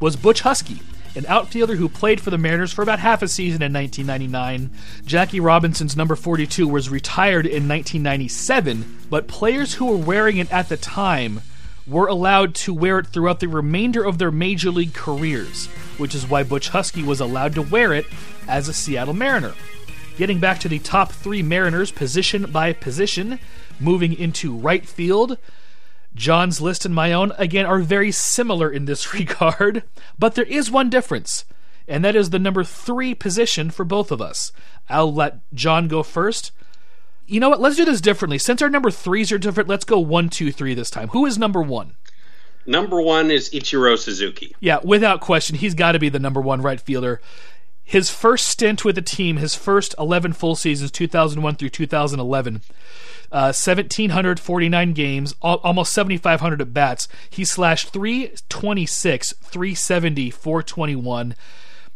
was 0.00 0.16
Butch 0.16 0.42
Huskey 0.42 0.80
an 1.14 1.26
outfielder 1.26 1.76
who 1.76 1.88
played 1.88 2.20
for 2.20 2.30
the 2.30 2.38
Mariners 2.38 2.72
for 2.72 2.82
about 2.82 3.00
half 3.00 3.22
a 3.22 3.28
season 3.28 3.62
in 3.62 3.72
1999. 3.72 4.70
Jackie 5.04 5.40
Robinson's 5.40 5.96
number 5.96 6.14
42 6.14 6.68
was 6.68 6.88
retired 6.88 7.46
in 7.46 7.68
1997, 7.68 9.06
but 9.10 9.28
players 9.28 9.74
who 9.74 9.86
were 9.86 9.96
wearing 9.96 10.38
it 10.38 10.52
at 10.52 10.68
the 10.68 10.76
time 10.76 11.42
were 11.86 12.06
allowed 12.06 12.54
to 12.54 12.72
wear 12.72 13.00
it 13.00 13.08
throughout 13.08 13.40
the 13.40 13.48
remainder 13.48 14.04
of 14.04 14.18
their 14.18 14.30
major 14.30 14.70
league 14.70 14.94
careers, 14.94 15.66
which 15.98 16.14
is 16.14 16.28
why 16.28 16.42
Butch 16.42 16.70
Huskey 16.70 17.04
was 17.04 17.20
allowed 17.20 17.54
to 17.54 17.62
wear 17.62 17.92
it 17.92 18.06
as 18.46 18.68
a 18.68 18.72
Seattle 18.72 19.14
Mariner. 19.14 19.54
Getting 20.16 20.38
back 20.38 20.60
to 20.60 20.68
the 20.68 20.78
top 20.78 21.12
three 21.12 21.42
Mariners, 21.42 21.90
position 21.90 22.50
by 22.52 22.72
position, 22.72 23.40
moving 23.80 24.12
into 24.12 24.56
right 24.56 24.86
field. 24.86 25.38
John's 26.20 26.60
list 26.60 26.84
and 26.84 26.94
my 26.94 27.14
own, 27.14 27.32
again, 27.38 27.64
are 27.64 27.78
very 27.78 28.12
similar 28.12 28.70
in 28.70 28.84
this 28.84 29.14
regard, 29.14 29.84
but 30.18 30.34
there 30.34 30.44
is 30.44 30.70
one 30.70 30.90
difference, 30.90 31.46
and 31.88 32.04
that 32.04 32.14
is 32.14 32.28
the 32.28 32.38
number 32.38 32.62
three 32.62 33.14
position 33.14 33.70
for 33.70 33.84
both 33.84 34.12
of 34.12 34.20
us. 34.20 34.52
I'll 34.88 35.12
let 35.12 35.38
John 35.54 35.88
go 35.88 36.02
first. 36.02 36.52
You 37.26 37.40
know 37.40 37.48
what? 37.48 37.60
Let's 37.60 37.76
do 37.76 37.86
this 37.86 38.02
differently. 38.02 38.36
Since 38.36 38.60
our 38.60 38.68
number 38.68 38.90
threes 38.90 39.32
are 39.32 39.38
different, 39.38 39.68
let's 39.68 39.86
go 39.86 39.98
one, 39.98 40.28
two, 40.28 40.52
three 40.52 40.74
this 40.74 40.90
time. 40.90 41.08
Who 41.08 41.24
is 41.24 41.38
number 41.38 41.62
one? 41.62 41.94
Number 42.66 43.00
one 43.00 43.30
is 43.30 43.48
Ichiro 43.50 43.96
Suzuki. 43.96 44.54
Yeah, 44.60 44.80
without 44.84 45.22
question, 45.22 45.56
he's 45.56 45.74
got 45.74 45.92
to 45.92 45.98
be 45.98 46.10
the 46.10 46.18
number 46.18 46.40
one 46.40 46.60
right 46.60 46.80
fielder. 46.80 47.20
His 47.90 48.08
first 48.08 48.46
stint 48.46 48.84
with 48.84 48.94
the 48.94 49.02
team, 49.02 49.38
his 49.38 49.56
first 49.56 49.96
11 49.98 50.34
full 50.34 50.54
seasons, 50.54 50.92
2001 50.92 51.56
through 51.56 51.70
2011, 51.70 52.60
uh, 53.32 53.50
1,749 53.52 54.92
games, 54.92 55.34
al- 55.42 55.56
almost 55.64 55.92
7,500 55.92 56.60
at 56.60 56.72
bats. 56.72 57.08
He 57.28 57.44
slashed 57.44 57.88
326, 57.88 59.32
370, 59.42 60.30
421 60.30 61.34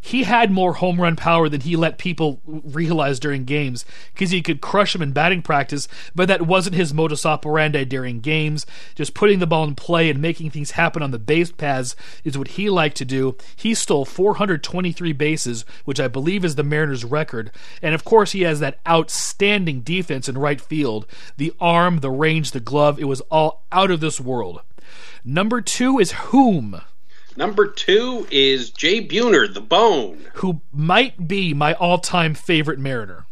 he 0.04 0.24
had 0.24 0.50
more 0.50 0.74
home 0.74 1.00
run 1.00 1.16
power 1.16 1.48
than 1.48 1.62
he 1.62 1.76
let 1.76 1.96
people 1.96 2.42
realize 2.44 3.18
during 3.18 3.46
games 3.46 3.86
because 4.12 4.30
he 4.30 4.42
could 4.42 4.60
crush 4.60 4.94
him 4.94 5.00
in 5.00 5.12
batting 5.12 5.40
practice, 5.40 5.88
but 6.14 6.28
that 6.28 6.42
wasn't 6.42 6.76
his 6.76 6.92
modus 6.92 7.24
operandi 7.24 7.84
during 7.84 8.20
games. 8.20 8.66
Just 8.94 9.14
putting 9.14 9.38
the 9.38 9.46
ball 9.46 9.64
in 9.64 9.74
play 9.74 10.10
and 10.10 10.20
making 10.20 10.50
things 10.50 10.72
happen 10.72 11.02
on 11.02 11.10
the 11.10 11.18
base 11.18 11.50
paths 11.50 11.96
is 12.22 12.36
what 12.36 12.48
he 12.48 12.68
liked 12.68 12.98
to 12.98 13.06
do. 13.06 13.38
He 13.56 13.72
stole 13.72 14.04
423 14.04 15.14
bases, 15.14 15.64
which 15.86 15.98
I 15.98 16.08
believe 16.08 16.44
is 16.44 16.56
the 16.56 16.62
Mariners' 16.62 17.02
record. 17.02 17.50
And 17.80 17.94
of 17.94 18.04
course, 18.04 18.32
he 18.32 18.42
has 18.42 18.60
that 18.60 18.80
outstanding 18.86 19.80
defense 19.80 20.28
in 20.28 20.36
right 20.36 20.60
field. 20.60 21.06
The 21.38 21.54
arm, 21.58 22.00
the 22.00 22.10
range, 22.10 22.50
the 22.50 22.60
glove, 22.60 23.00
it 23.00 23.04
was 23.04 23.22
all 23.30 23.64
out 23.72 23.90
of 23.90 24.00
this 24.00 24.20
world. 24.20 24.60
Number 25.24 25.62
two 25.62 25.98
is 25.98 26.12
Whom. 26.12 26.82
Number 27.36 27.66
two 27.66 28.26
is 28.30 28.70
Jay 28.70 29.04
Buhner, 29.04 29.52
the 29.52 29.60
Bone. 29.60 30.26
Who 30.34 30.60
might 30.72 31.26
be 31.26 31.52
my 31.52 31.74
all 31.74 31.98
time 31.98 32.34
favorite 32.34 32.78
Mariner. 32.78 33.26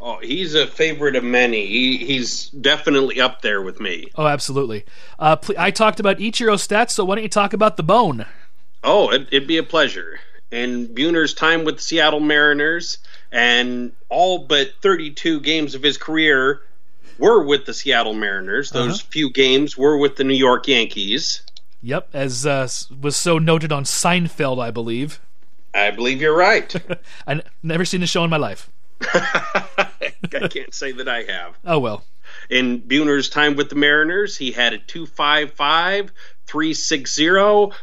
Oh, 0.00 0.18
he's 0.18 0.56
a 0.56 0.66
favorite 0.66 1.14
of 1.14 1.22
many. 1.22 1.64
He, 1.64 1.98
he's 1.98 2.48
definitely 2.48 3.20
up 3.20 3.40
there 3.40 3.62
with 3.62 3.78
me. 3.78 4.08
Oh, 4.16 4.26
absolutely. 4.26 4.84
Uh, 5.16 5.36
pl- 5.36 5.54
I 5.56 5.70
talked 5.70 6.00
about 6.00 6.18
Ichiro 6.18 6.54
stats, 6.56 6.90
so 6.90 7.04
why 7.04 7.14
don't 7.14 7.22
you 7.22 7.28
talk 7.28 7.52
about 7.52 7.76
the 7.76 7.84
Bone? 7.84 8.26
Oh, 8.82 9.10
it, 9.10 9.28
it'd 9.30 9.46
be 9.46 9.58
a 9.58 9.62
pleasure. 9.62 10.18
And 10.50 10.88
Buhner's 10.88 11.34
time 11.34 11.64
with 11.64 11.76
the 11.76 11.82
Seattle 11.82 12.18
Mariners 12.18 12.98
and 13.30 13.92
all 14.08 14.40
but 14.40 14.72
32 14.82 15.38
games 15.40 15.76
of 15.76 15.84
his 15.84 15.98
career 15.98 16.62
were 17.18 17.44
with 17.44 17.64
the 17.64 17.72
Seattle 17.72 18.14
Mariners. 18.14 18.70
Those 18.70 19.00
uh-huh. 19.00 19.08
few 19.10 19.30
games 19.30 19.78
were 19.78 19.96
with 19.96 20.16
the 20.16 20.24
New 20.24 20.34
York 20.34 20.66
Yankees. 20.66 21.42
Yep, 21.82 22.10
as 22.12 22.46
uh, 22.46 22.68
was 23.00 23.16
so 23.16 23.38
noted 23.38 23.72
on 23.72 23.82
Seinfeld, 23.82 24.62
I 24.62 24.70
believe. 24.70 25.20
I 25.74 25.90
believe 25.90 26.20
you're 26.20 26.36
right. 26.36 26.72
I've 27.26 27.42
never 27.62 27.84
seen 27.84 28.00
the 28.00 28.06
show 28.06 28.22
in 28.22 28.30
my 28.30 28.36
life. 28.36 28.70
I 29.02 30.48
can't 30.48 30.72
say 30.72 30.92
that 30.92 31.08
I 31.08 31.22
have. 31.24 31.58
Oh 31.64 31.80
well. 31.80 32.04
In 32.48 32.80
Buhner's 32.80 33.28
time 33.28 33.56
with 33.56 33.68
the 33.68 33.74
Mariners, 33.74 34.36
he 34.36 34.52
had 34.52 34.72
a 34.72 34.78
255, 34.78 36.12
360, 36.46 37.24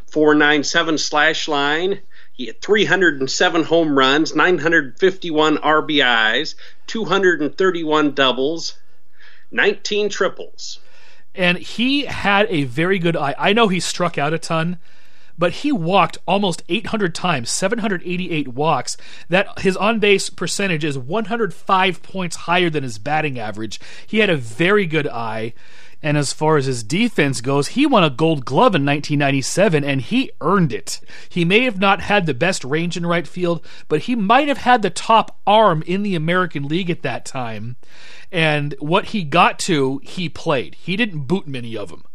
497 0.07 0.97
slash 0.97 1.47
line. 1.49 1.99
He 2.31 2.45
had 2.45 2.61
307 2.61 3.63
home 3.65 3.97
runs, 3.97 4.33
951 4.33 5.57
RBIs, 5.57 6.55
231 6.87 8.13
doubles, 8.13 8.77
19 9.51 10.09
triples 10.09 10.79
and 11.39 11.57
he 11.57 12.03
had 12.03 12.47
a 12.49 12.65
very 12.65 12.99
good 12.99 13.15
eye. 13.15 13.33
I 13.39 13.53
know 13.53 13.69
he 13.69 13.79
struck 13.79 14.17
out 14.17 14.33
a 14.33 14.37
ton, 14.37 14.77
but 15.37 15.53
he 15.53 15.71
walked 15.71 16.17
almost 16.27 16.63
800 16.67 17.15
times, 17.15 17.49
788 17.49 18.49
walks. 18.49 18.97
That 19.29 19.59
his 19.59 19.77
on 19.77 19.99
base 19.99 20.29
percentage 20.29 20.83
is 20.83 20.97
105 20.97 22.03
points 22.03 22.35
higher 22.35 22.69
than 22.69 22.83
his 22.83 22.97
batting 22.97 23.39
average. 23.39 23.79
He 24.05 24.19
had 24.19 24.29
a 24.29 24.35
very 24.35 24.85
good 24.85 25.07
eye. 25.07 25.53
And 26.01 26.17
as 26.17 26.31
far 26.31 26.57
as 26.57 26.65
his 26.65 26.83
defense 26.83 27.41
goes, 27.41 27.69
he 27.69 27.85
won 27.85 28.03
a 28.03 28.09
gold 28.09 28.45
glove 28.45 28.73
in 28.75 28.85
1997 28.85 29.83
and 29.83 30.01
he 30.01 30.31
earned 30.39 30.71
it. 30.71 31.01
He 31.27 31.43
may 31.43 31.63
have 31.63 31.79
not 31.79 32.01
had 32.01 32.25
the 32.25 32.33
best 32.33 32.63
range 32.63 32.95
in 32.95 33.05
right 33.05 33.27
field, 33.27 33.65
but 33.87 34.01
he 34.01 34.15
might 34.15 34.47
have 34.47 34.59
had 34.59 34.81
the 34.81 34.89
top 34.89 35.39
arm 35.45 35.83
in 35.85 36.03
the 36.03 36.15
American 36.15 36.67
League 36.67 36.89
at 36.89 37.01
that 37.03 37.25
time. 37.25 37.75
And 38.31 38.75
what 38.79 39.07
he 39.07 39.23
got 39.23 39.59
to, 39.59 39.99
he 40.03 40.29
played. 40.29 40.75
He 40.75 40.95
didn't 40.95 41.25
boot 41.25 41.47
many 41.47 41.75
of 41.75 41.89
them. 41.89 42.05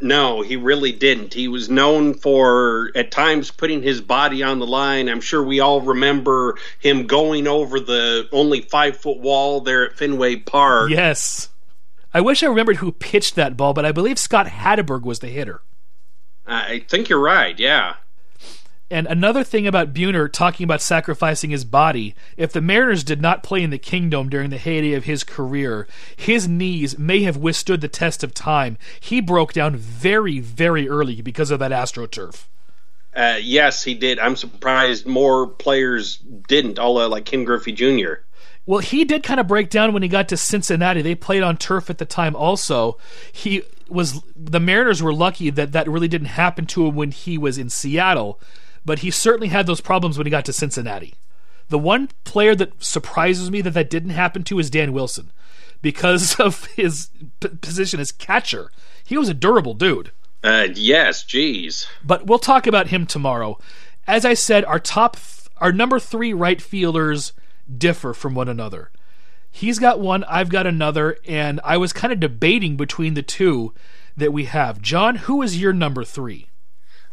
No, 0.00 0.42
he 0.42 0.56
really 0.56 0.92
didn't. 0.92 1.32
He 1.32 1.48
was 1.48 1.70
known 1.70 2.14
for 2.14 2.90
at 2.94 3.10
times 3.10 3.50
putting 3.50 3.82
his 3.82 4.02
body 4.02 4.42
on 4.42 4.58
the 4.58 4.66
line. 4.66 5.08
I'm 5.08 5.22
sure 5.22 5.42
we 5.42 5.60
all 5.60 5.80
remember 5.80 6.58
him 6.78 7.06
going 7.06 7.46
over 7.46 7.80
the 7.80 8.28
only 8.30 8.60
five 8.60 8.98
foot 8.98 9.18
wall 9.18 9.62
there 9.62 9.86
at 9.86 9.96
Fenway 9.96 10.36
Park. 10.36 10.90
Yes. 10.90 11.48
I 12.16 12.22
wish 12.22 12.42
I 12.42 12.46
remembered 12.46 12.76
who 12.76 12.92
pitched 12.92 13.34
that 13.34 13.58
ball, 13.58 13.74
but 13.74 13.84
I 13.84 13.92
believe 13.92 14.18
Scott 14.18 14.46
Hatteberg 14.46 15.02
was 15.02 15.18
the 15.18 15.28
hitter. 15.28 15.60
I 16.46 16.78
think 16.88 17.10
you're 17.10 17.20
right, 17.20 17.58
yeah. 17.60 17.96
And 18.90 19.06
another 19.06 19.44
thing 19.44 19.66
about 19.66 19.92
Buhner 19.92 20.32
talking 20.32 20.64
about 20.64 20.80
sacrificing 20.80 21.50
his 21.50 21.66
body, 21.66 22.14
if 22.38 22.54
the 22.54 22.62
Mariners 22.62 23.04
did 23.04 23.20
not 23.20 23.42
play 23.42 23.62
in 23.62 23.68
the 23.68 23.76
Kingdome 23.76 24.30
during 24.30 24.48
the 24.48 24.56
heyday 24.56 24.94
of 24.94 25.04
his 25.04 25.24
career, 25.24 25.86
his 26.16 26.48
knees 26.48 26.98
may 26.98 27.20
have 27.24 27.36
withstood 27.36 27.82
the 27.82 27.86
test 27.86 28.24
of 28.24 28.32
time. 28.32 28.78
He 28.98 29.20
broke 29.20 29.52
down 29.52 29.76
very, 29.76 30.38
very 30.38 30.88
early 30.88 31.20
because 31.20 31.50
of 31.50 31.58
that 31.58 31.70
AstroTurf. 31.70 32.46
Uh, 33.14 33.38
yes, 33.42 33.84
he 33.84 33.92
did. 33.92 34.18
I'm 34.18 34.36
surprised 34.36 35.06
more 35.06 35.48
players 35.48 36.16
didn't, 36.16 36.78
all 36.78 36.96
uh, 36.96 37.10
like 37.10 37.26
Ken 37.26 37.44
Griffey 37.44 37.72
Jr. 37.72 38.22
Well, 38.66 38.80
he 38.80 39.04
did 39.04 39.22
kind 39.22 39.38
of 39.38 39.46
break 39.46 39.70
down 39.70 39.92
when 39.92 40.02
he 40.02 40.08
got 40.08 40.28
to 40.28 40.36
Cincinnati. 40.36 41.00
They 41.00 41.14
played 41.14 41.42
on 41.42 41.56
turf 41.56 41.88
at 41.88 41.98
the 41.98 42.04
time 42.04 42.34
also. 42.34 42.98
He 43.32 43.62
was 43.88 44.20
the 44.34 44.58
Mariners 44.58 45.02
were 45.02 45.14
lucky 45.14 45.50
that 45.50 45.70
that 45.72 45.88
really 45.88 46.08
didn't 46.08 46.28
happen 46.28 46.66
to 46.66 46.86
him 46.86 46.96
when 46.96 47.12
he 47.12 47.38
was 47.38 47.58
in 47.58 47.70
Seattle, 47.70 48.40
but 48.84 48.98
he 49.00 49.10
certainly 49.10 49.48
had 49.48 49.66
those 49.66 49.80
problems 49.80 50.18
when 50.18 50.26
he 50.26 50.30
got 50.32 50.44
to 50.46 50.52
Cincinnati. 50.52 51.14
The 51.68 51.78
one 51.78 52.08
player 52.24 52.54
that 52.56 52.82
surprises 52.82 53.50
me 53.50 53.60
that 53.62 53.70
that 53.70 53.90
didn't 53.90 54.10
happen 54.10 54.42
to 54.44 54.58
is 54.58 54.70
Dan 54.70 54.92
Wilson 54.92 55.30
because 55.80 56.34
of 56.40 56.66
his 56.66 57.10
p- 57.40 57.48
position 57.48 58.00
as 58.00 58.10
catcher. 58.10 58.70
He 59.04 59.16
was 59.16 59.28
a 59.28 59.34
durable 59.34 59.74
dude. 59.74 60.10
Uh, 60.42 60.68
yes, 60.74 61.22
geez. 61.24 61.86
But 62.04 62.26
we'll 62.26 62.38
talk 62.38 62.66
about 62.66 62.88
him 62.88 63.06
tomorrow. 63.06 63.58
As 64.06 64.24
I 64.24 64.34
said, 64.34 64.64
our 64.64 64.78
top, 64.78 65.16
our 65.58 65.72
number 65.72 65.98
three 65.98 66.32
right 66.32 66.60
fielders 66.60 67.32
differ 67.74 68.14
from 68.14 68.34
one 68.34 68.48
another. 68.48 68.90
He's 69.50 69.78
got 69.78 70.00
one, 70.00 70.24
I've 70.24 70.50
got 70.50 70.66
another, 70.66 71.16
and 71.26 71.60
I 71.64 71.76
was 71.78 71.92
kind 71.92 72.12
of 72.12 72.20
debating 72.20 72.76
between 72.76 73.14
the 73.14 73.22
two 73.22 73.72
that 74.16 74.32
we 74.32 74.44
have. 74.44 74.82
John, 74.82 75.16
who 75.16 75.42
is 75.42 75.60
your 75.60 75.72
number 75.72 76.04
three? 76.04 76.50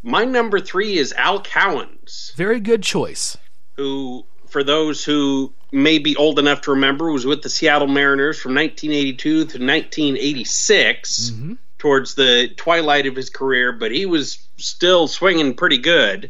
My 0.02 0.26
number 0.26 0.60
three 0.60 0.98
is 0.98 1.14
Al 1.14 1.42
Cowens. 1.42 2.34
Very 2.36 2.60
good 2.60 2.84
choice. 2.84 3.38
Who, 3.78 4.26
for 4.48 4.64
those 4.64 5.06
who 5.06 5.54
may 5.72 5.98
be 5.98 6.16
old 6.18 6.38
enough 6.38 6.62
to 6.62 6.72
remember, 6.72 7.12
was 7.12 7.26
with 7.26 7.42
the 7.42 7.50
Seattle 7.50 7.88
Mariners 7.88 8.38
from 8.38 8.54
1982 8.54 9.32
to 9.32 9.40
1986, 9.40 11.30
mm-hmm. 11.30 11.54
towards 11.78 12.16
the 12.16 12.50
twilight 12.58 13.08
of 13.08 13.16
his 13.16 13.30
career, 13.30 13.72
but 13.72 13.92
he 13.92 14.06
was 14.06 14.46
still 14.58 15.08
swinging 15.08 15.54
pretty 15.54 15.78
good. 15.78 16.30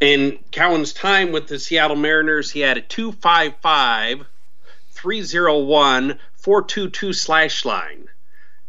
In 0.00 0.38
Cowens' 0.50 0.94
time 0.94 1.30
with 1.30 1.48
the 1.48 1.58
Seattle 1.58 1.96
Mariners, 1.96 2.50
he 2.50 2.60
had 2.60 2.78
a 2.78 2.80
255, 2.80 4.24
301, 4.92 6.18
422 6.36 7.12
slash 7.12 7.64
line. 7.66 8.08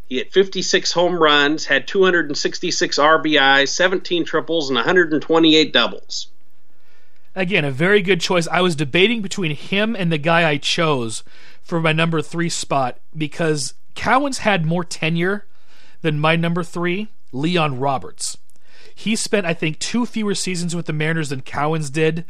He 0.10 0.18
had 0.18 0.30
56 0.34 0.92
home 0.92 1.16
runs, 1.16 1.68
had 1.68 1.88
266 1.88 2.98
RBIs, 2.98 3.70
17 3.70 4.26
triples, 4.26 4.70
and 4.70 4.76
128 4.76 5.72
doubles. 5.72 6.28
Again, 7.34 7.64
a 7.64 7.72
very 7.72 8.02
good 8.02 8.20
choice. 8.20 8.46
I 8.50 8.60
was 8.60 8.76
debating 8.76 9.22
between 9.22 9.56
him 9.56 9.96
and 9.96 10.12
the 10.12 10.18
guy 10.18 10.50
I 10.50 10.58
chose 10.58 11.24
for 11.64 11.80
my 11.80 11.94
number 11.94 12.22
three 12.22 12.50
spot 12.50 13.00
because 13.18 13.74
Cowens 13.96 14.40
had 14.40 14.66
more 14.66 14.84
tenure 14.84 15.46
than 16.02 16.20
my 16.20 16.36
number 16.36 16.62
three, 16.62 17.08
Leon 17.32 17.80
Roberts. 17.80 18.38
He 18.94 19.16
spent, 19.16 19.46
I 19.46 19.54
think, 19.54 19.80
two 19.80 20.06
fewer 20.06 20.36
seasons 20.36 20.76
with 20.76 20.86
the 20.86 20.94
Mariners 20.94 21.30
than 21.30 21.42
Cowens 21.42 21.92
did, 21.92 22.26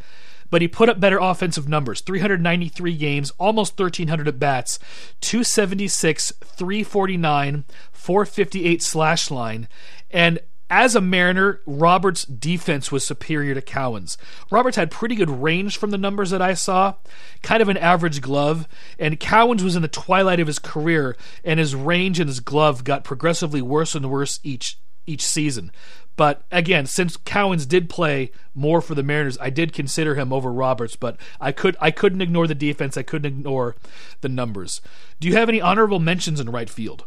but 0.50 0.62
he 0.62 0.68
put 0.68 0.90
up 0.90 1.00
better 1.00 1.18
offensive 1.18 1.68
numbers 1.68 2.02
393 2.02 2.96
games, 2.98 3.32
almost 3.40 3.80
1,300 3.80 4.28
at 4.28 4.40
bats, 4.40 4.80
276, 5.22 6.34
349, 6.42 7.64
458 7.92 8.84
slash 8.84 9.32
line. 9.32 9.68
And 10.12 10.40
as 10.72 10.96
a 10.96 11.02
Mariner, 11.02 11.60
Roberts' 11.66 12.24
defense 12.24 12.94
was 12.94 13.06
superior 13.06 13.54
to 13.54 13.62
Cowens'. 13.62 14.16
Roberts 14.50 14.78
had 14.78 14.90
pretty 14.90 15.16
good 15.16 15.30
range 15.30 15.78
from 15.78 15.92
the 15.92 15.98
numbers 15.98 16.30
that 16.30 16.42
I 16.42 16.54
saw, 16.54 16.96
kind 17.44 17.62
of 17.62 17.68
an 17.68 17.76
average 17.76 18.22
glove, 18.22 18.70
and 18.98 19.20
Cowens 19.20 19.64
was 19.64 19.76
in 19.76 19.82
the 19.82 19.90
twilight 19.90 20.40
of 20.40 20.48
his 20.48 20.60
career, 20.60 21.18
and 21.44 21.60
his 21.60 21.76
range 21.76 22.22
and 22.22 22.30
his 22.30 22.40
glove 22.40 22.86
got 22.86 23.04
progressively 23.04 23.62
worse 23.62 23.96
and 23.96 24.10
worse 24.10 24.40
each 24.44 24.78
each 25.06 25.26
season. 25.26 25.72
But 26.16 26.44
again, 26.52 26.86
since 26.86 27.18
Cowens 27.18 27.68
did 27.68 27.90
play 27.90 28.32
more 28.54 28.82
for 28.82 28.96
the 28.96 29.04
Mariners, 29.04 29.38
I 29.40 29.50
did 29.50 29.74
consider 29.74 30.16
him 30.16 30.34
over 30.34 30.52
Roberts, 30.52 30.96
but 30.96 31.18
I 31.40 31.52
could 31.52 31.78
I 31.80 31.92
couldn't 31.92 32.22
ignore 32.22 32.48
the 32.48 32.56
defense, 32.56 32.98
I 32.98 33.04
couldn't 33.04 33.32
ignore 33.32 33.76
the 34.22 34.30
numbers. 34.30 34.82
Do 35.20 35.28
you 35.28 35.36
have 35.36 35.50
any 35.50 35.62
honorable 35.62 36.00
mentions 36.00 36.40
in 36.40 36.50
right 36.50 36.70
field? 36.70 37.06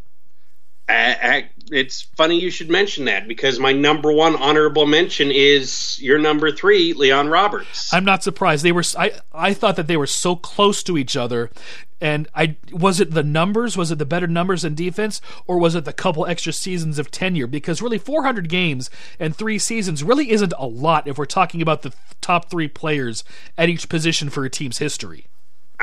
It's 0.88 2.02
funny 2.02 2.38
you 2.38 2.50
should 2.50 2.68
mention 2.68 3.06
that 3.06 3.26
because 3.26 3.58
my 3.58 3.72
number 3.72 4.12
one 4.12 4.36
honorable 4.36 4.86
mention 4.86 5.30
is 5.30 6.00
your 6.00 6.18
number 6.18 6.52
three, 6.52 6.92
Leon 6.92 7.28
Roberts. 7.28 7.92
I'm 7.92 8.04
not 8.04 8.22
surprised. 8.22 8.64
They 8.64 8.72
were. 8.72 8.84
I 8.98 9.12
I 9.32 9.54
thought 9.54 9.76
that 9.76 9.86
they 9.86 9.96
were 9.96 10.06
so 10.06 10.36
close 10.36 10.82
to 10.84 10.98
each 10.98 11.16
other, 11.16 11.50
and 12.00 12.28
I 12.34 12.56
was 12.70 13.00
it 13.00 13.12
the 13.12 13.22
numbers? 13.22 13.76
Was 13.76 13.90
it 13.90 13.98
the 13.98 14.04
better 14.04 14.26
numbers 14.26 14.64
in 14.64 14.74
defense, 14.74 15.20
or 15.46 15.58
was 15.58 15.74
it 15.74 15.84
the 15.84 15.92
couple 15.92 16.26
extra 16.26 16.52
seasons 16.52 16.98
of 16.98 17.10
tenure? 17.10 17.46
Because 17.46 17.80
really, 17.80 17.98
400 17.98 18.48
games 18.48 18.90
and 19.18 19.34
three 19.34 19.58
seasons 19.58 20.04
really 20.04 20.30
isn't 20.30 20.52
a 20.58 20.66
lot 20.66 21.08
if 21.08 21.16
we're 21.16 21.24
talking 21.24 21.62
about 21.62 21.82
the 21.82 21.94
top 22.20 22.50
three 22.50 22.68
players 22.68 23.24
at 23.56 23.68
each 23.68 23.88
position 23.88 24.28
for 24.28 24.44
a 24.44 24.50
team's 24.50 24.78
history. 24.78 25.26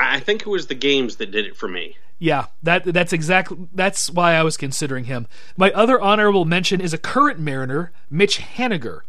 I 0.01 0.19
think 0.19 0.41
it 0.41 0.47
was 0.47 0.67
the 0.67 0.75
games 0.75 1.17
that 1.17 1.31
did 1.31 1.45
it 1.45 1.55
for 1.55 1.67
me. 1.67 1.97
Yeah, 2.19 2.47
that 2.61 2.83
that's 2.83 3.13
exactly 3.13 3.67
that's 3.73 4.09
why 4.09 4.33
I 4.33 4.43
was 4.43 4.55
considering 4.55 5.05
him. 5.05 5.27
My 5.57 5.71
other 5.71 5.99
honorable 5.99 6.45
mention 6.45 6.79
is 6.79 6.93
a 6.93 6.99
current 6.99 7.39
Mariner, 7.39 7.91
Mitch 8.09 8.39
Haniger. 8.39 9.01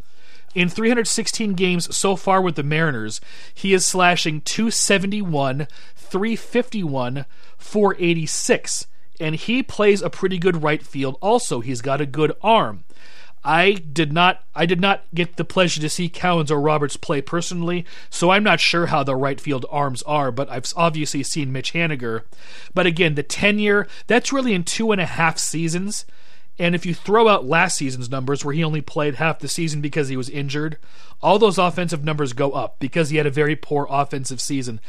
In 0.55 0.69
316 0.69 1.53
games 1.53 1.95
so 1.95 2.15
far 2.15 2.41
with 2.41 2.55
the 2.55 2.63
Mariners, 2.63 3.21
he 3.53 3.73
is 3.73 3.85
slashing 3.85 4.41
271, 4.41 5.67
351, 5.95 7.25
486, 7.57 8.87
and 9.19 9.35
he 9.35 9.63
plays 9.63 10.01
a 10.01 10.11
pretty 10.11 10.37
good 10.37 10.61
right 10.61 10.83
field 10.83 11.17
also. 11.21 11.59
He's 11.59 11.81
got 11.81 12.01
a 12.01 12.05
good 12.05 12.33
arm. 12.41 12.83
I 13.45 13.73
did 13.73 14.13
not 14.13 14.43
I 14.55 14.65
did 14.65 14.79
not 14.79 15.03
get 15.13 15.35
the 15.35 15.43
pleasure 15.43 15.81
to 15.81 15.89
see 15.89 16.09
Cowens 16.09 16.49
or 16.49 16.61
Roberts 16.61 16.95
play 16.95 17.21
personally, 17.21 17.85
so 18.09 18.29
I'm 18.29 18.43
not 18.43 18.59
sure 18.59 18.85
how 18.85 19.03
the 19.03 19.15
right 19.15 19.39
field 19.39 19.65
arms 19.69 20.01
are, 20.03 20.31
but 20.31 20.49
I've 20.49 20.71
obviously 20.77 21.23
seen 21.23 21.51
Mitch 21.51 21.73
Haniger. 21.73 22.23
But 22.73 22.85
again, 22.85 23.15
the 23.15 23.23
tenure, 23.23 23.87
that's 24.07 24.31
really 24.31 24.53
in 24.53 24.63
two 24.63 24.91
and 24.91 25.01
a 25.01 25.05
half 25.05 25.37
seasons. 25.37 26.05
And 26.59 26.75
if 26.75 26.85
you 26.85 26.93
throw 26.93 27.27
out 27.27 27.47
last 27.47 27.77
season's 27.77 28.11
numbers, 28.11 28.45
where 28.45 28.53
he 28.53 28.63
only 28.63 28.81
played 28.81 29.15
half 29.15 29.39
the 29.39 29.47
season 29.47 29.81
because 29.81 30.09
he 30.09 30.15
was 30.15 30.29
injured, 30.29 30.77
all 31.19 31.39
those 31.39 31.57
offensive 31.57 32.03
numbers 32.03 32.33
go 32.33 32.51
up 32.51 32.77
because 32.79 33.09
he 33.09 33.17
had 33.17 33.25
a 33.25 33.31
very 33.31 33.55
poor 33.55 33.87
offensive 33.89 34.39
season. 34.39 34.79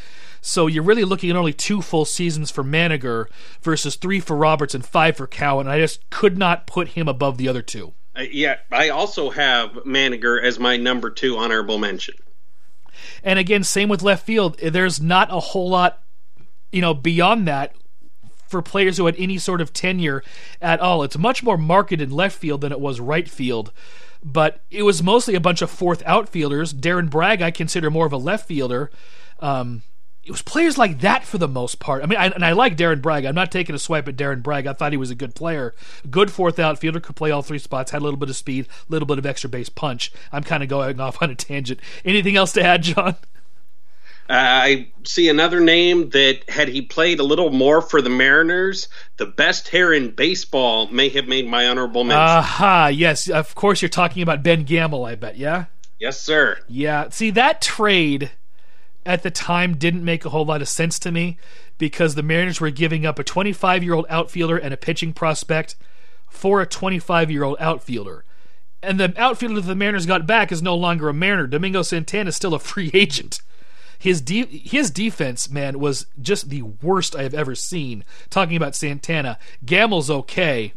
So 0.42 0.66
you're 0.66 0.82
really 0.82 1.04
looking 1.04 1.30
at 1.30 1.37
only 1.37 1.54
two 1.54 1.80
full 1.80 2.04
seasons 2.04 2.50
for 2.50 2.62
Haniger 2.62 3.26
versus 3.62 3.96
three 3.96 4.20
for 4.20 4.37
Roberts 4.37 4.75
and 4.75 4.84
five 4.84 5.16
for 5.16 5.26
Cowan. 5.26 5.66
I 5.66 5.78
just 5.78 6.08
could 6.11 6.37
not 6.37 6.66
put 6.66 6.88
him 6.88 7.08
above 7.08 7.38
the 7.38 7.49
other 7.49 7.62
two. 7.62 7.94
Uh, 8.16 8.23
yeah, 8.30 8.56
I 8.71 8.90
also 8.90 9.30
have 9.30 9.73
Haniger 9.73 10.42
as 10.42 10.59
my 10.59 10.76
number 10.76 11.11
two 11.11 11.37
honorable 11.37 11.78
mention. 11.78 12.14
And 13.23 13.38
again, 13.38 13.64
same 13.64 13.88
with 13.88 14.02
left 14.02 14.25
field. 14.25 14.59
There's 14.59 15.00
not 15.00 15.33
a 15.33 15.40
whole 15.40 15.68
lot, 15.71 16.02
you 16.73 16.80
know, 16.80 16.94
beyond 16.94 17.49
that 17.49 17.75
for 18.47 18.62
players 18.62 18.97
who 18.97 19.06
had 19.06 19.16
any 19.18 19.38
sort 19.38 19.61
of 19.61 19.73
tenure 19.73 20.23
at 20.61 20.80
all. 20.80 21.02
It's 21.02 21.18
much 21.18 21.42
more 21.42 21.59
marketed 21.59 22.12
left 22.12 22.38
field 22.38 22.61
than 22.61 22.73
it 22.73 22.80
was 22.80 23.00
right 23.00 23.28
field. 23.28 23.73
But 24.23 24.62
it 24.71 24.85
was 24.85 25.02
mostly 25.02 25.35
a 25.35 25.40
bunch 25.40 25.61
of 25.61 25.71
fourth 25.71 26.02
outfielders. 26.06 26.73
Darren 26.73 27.11
Bragg, 27.11 27.42
I 27.42 27.50
consider 27.50 27.90
more 27.90 28.06
of 28.06 28.12
a 28.12 28.16
left 28.16 28.47
fielder. 28.47 28.90
Um, 29.41 29.82
it 30.25 30.30
was 30.30 30.43
players 30.43 30.78
like 30.78 31.00
that 31.00 31.25
for 31.25 31.37
the 31.37 31.49
most 31.49 31.78
part. 31.78 32.02
I 32.02 32.06
mean, 32.06 32.19
I, 32.19 32.26
and 32.26 32.45
I 32.45 32.52
like 32.52 32.76
Darren 32.76 33.02
Bragg. 33.02 33.26
I'm 33.26 33.34
not 33.34 33.52
taking 33.52 33.75
a 33.75 33.78
swipe 33.78 34.08
at 34.08 34.17
Darren 34.17 34.43
Bragg. 34.43 34.67
I 34.67 34.73
thought 34.73 34.93
he 34.93 34.99
was 34.99 35.10
a 35.10 35.15
good 35.15 35.34
player, 35.34 35.75
good 36.10 36.30
fourth 36.30 36.58
outfielder, 36.58 37.00
could 37.00 37.17
play 37.17 37.30
all 37.30 37.43
three 37.43 37.58
spots, 37.58 37.91
had 37.91 38.00
a 38.00 38.04
little 38.04 38.19
bit 38.19 38.30
of 38.30 38.37
speed, 38.37 38.67
a 38.89 38.93
little 38.93 39.06
bit 39.06 39.19
of 39.19 39.26
extra 39.26 39.50
base 39.50 39.69
punch. 39.69 40.13
I'm 40.32 40.43
kind 40.43 40.63
of 40.63 40.69
going 40.69 40.99
off 41.00 41.23
on 41.23 41.30
a 41.30 41.34
tangent. 41.34 41.80
Anything 42.04 42.37
else 42.37 42.52
to 42.52 42.63
add, 42.63 42.82
John? 42.82 43.17
I 44.26 44.89
see 45.04 45.28
another 45.28 45.60
name 45.60 46.08
that 46.10 46.49
had 46.49 46.69
he 46.69 46.80
played 46.80 47.21
a 47.21 47.25
little 47.25 47.50
more 47.50 47.82
for 47.82 48.00
the 48.00 48.08
Mariners, 48.08 48.89
the 49.19 49.26
best 49.26 49.69
hair 49.69 49.93
in 49.93 50.13
baseball 50.13 50.87
may 50.87 51.10
have 51.10 51.28
made 51.28 51.47
my 51.47 51.69
honorable 51.69 52.04
mention. 52.04 52.21
Aha, 52.21 52.84
uh-huh, 52.84 52.89
yes, 52.89 53.28
of 53.28 53.54
course 53.54 53.82
you're 53.82 53.91
talking 53.91 54.23
about 54.23 54.43
Ben 54.43 54.65
Gamel, 54.65 55.04
I 55.04 55.17
bet, 55.17 55.37
yeah? 55.37 55.67
Yes, 56.00 56.19
sir. 56.19 56.58
Yeah, 56.69 57.10
see 57.10 57.30
that 57.32 57.60
trade 57.60 58.30
at 59.06 59.23
the 59.23 59.30
time 59.30 59.76
didn't 59.76 60.04
make 60.04 60.25
a 60.25 60.30
whole 60.30 60.45
lot 60.45 60.62
of 60.62 60.69
sense 60.69 60.99
to 61.00 61.12
me 61.12 61.36
because 61.78 62.14
the 62.14 62.23
Mariners 62.23 62.60
were 62.60 62.71
giving 62.71 63.04
up 63.04 63.19
a 63.19 63.25
25 63.25 63.82
year 63.82 63.95
old 63.95 64.06
outfielder 64.08 64.56
and 64.56 64.73
a 64.73 64.78
pitching 64.78 65.12
prospect 65.12 65.76
for 66.28 66.60
a 66.60 66.67
25 66.67 67.30
year 67.30 67.45
old 67.45 67.56
outfielder. 67.60 68.25
And 68.82 69.00
the 69.00 69.14
outfielder 69.17 69.56
that 69.56 69.67
the 69.67 69.75
Mariners 69.75 70.06
got 70.06 70.26
back 70.26 70.52
is 70.52 70.62
no 70.62 70.75
longer 70.75 71.08
a 71.08 71.14
Mariner. 71.14 71.47
Domingo 71.47 71.82
Santana 71.82 72.28
is 72.28 72.36
still 72.36 72.54
a 72.54 72.58
free 72.60 72.90
agent. 72.93 73.40
His 73.99 74.21
de- 74.21 74.58
his 74.58 74.90
defense, 74.90 75.49
man, 75.49 75.78
was 75.78 76.06
just 76.21 76.50
the 76.50 76.62
worst 76.62 77.17
I 77.17 77.23
have 77.23 77.32
ever 77.32 77.54
seen. 77.54 78.04
Talking 78.28 78.56
about 78.56 78.75
Santana, 78.75 79.38
Gamel's 79.64 80.10
okay, 80.10 80.75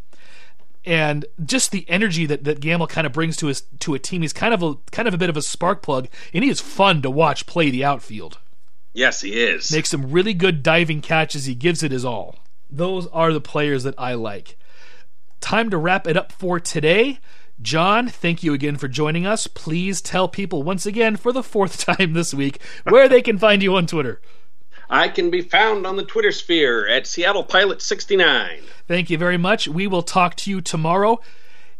and 0.87 1.25
just 1.43 1.71
the 1.71 1.85
energy 1.89 2.25
that, 2.25 2.45
that 2.45 2.61
Gamel 2.61 2.87
kind 2.87 3.05
of 3.05 3.11
brings 3.11 3.35
to 3.37 3.47
his 3.47 3.63
to 3.79 3.93
a 3.93 3.99
team. 3.99 4.21
He's 4.21 4.33
kind 4.33 4.53
of 4.53 4.63
a 4.63 4.75
kind 4.91 5.07
of 5.07 5.13
a 5.13 5.17
bit 5.17 5.29
of 5.29 5.35
a 5.37 5.41
spark 5.41 5.83
plug, 5.83 6.07
and 6.33 6.43
he 6.43 6.49
is 6.49 6.61
fun 6.61 7.01
to 7.01 7.11
watch 7.11 7.45
play 7.45 7.69
the 7.69 7.83
outfield. 7.83 8.39
Yes, 8.93 9.21
he 9.21 9.33
is. 9.33 9.71
Makes 9.71 9.89
some 9.89 10.11
really 10.11 10.33
good 10.33 10.63
diving 10.63 11.01
catches. 11.01 11.45
He 11.45 11.53
gives 11.53 11.83
it 11.83 11.91
his 11.91 12.05
all. 12.05 12.37
Those 12.69 13.05
are 13.07 13.33
the 13.33 13.41
players 13.41 13.83
that 13.83 13.95
I 13.97 14.13
like. 14.13 14.57
Time 15.41 15.69
to 15.69 15.77
wrap 15.77 16.07
it 16.07 16.17
up 16.17 16.31
for 16.31 16.59
today. 16.59 17.19
John, 17.61 18.07
thank 18.07 18.41
you 18.41 18.53
again 18.53 18.77
for 18.77 18.87
joining 18.87 19.25
us. 19.25 19.45
Please 19.45 20.01
tell 20.01 20.27
people 20.27 20.63
once 20.63 20.85
again 20.85 21.15
for 21.17 21.31
the 21.31 21.43
fourth 21.43 21.79
time 21.85 22.13
this 22.13 22.33
week 22.33 22.61
where 22.85 23.09
they 23.09 23.21
can 23.21 23.37
find 23.37 23.61
you 23.61 23.75
on 23.75 23.87
Twitter. 23.87 24.21
I 24.89 25.09
can 25.09 25.29
be 25.29 25.41
found 25.41 25.85
on 25.85 25.97
the 25.97 26.03
Twitter 26.03 26.31
sphere 26.31 26.87
at 26.87 27.07
Seattle 27.07 27.43
Pilot 27.43 27.81
69. 27.81 28.61
Thank 28.87 29.09
you 29.09 29.17
very 29.17 29.37
much. 29.37 29.67
We 29.67 29.87
will 29.87 30.03
talk 30.03 30.35
to 30.37 30.49
you 30.49 30.61
tomorrow. 30.61 31.19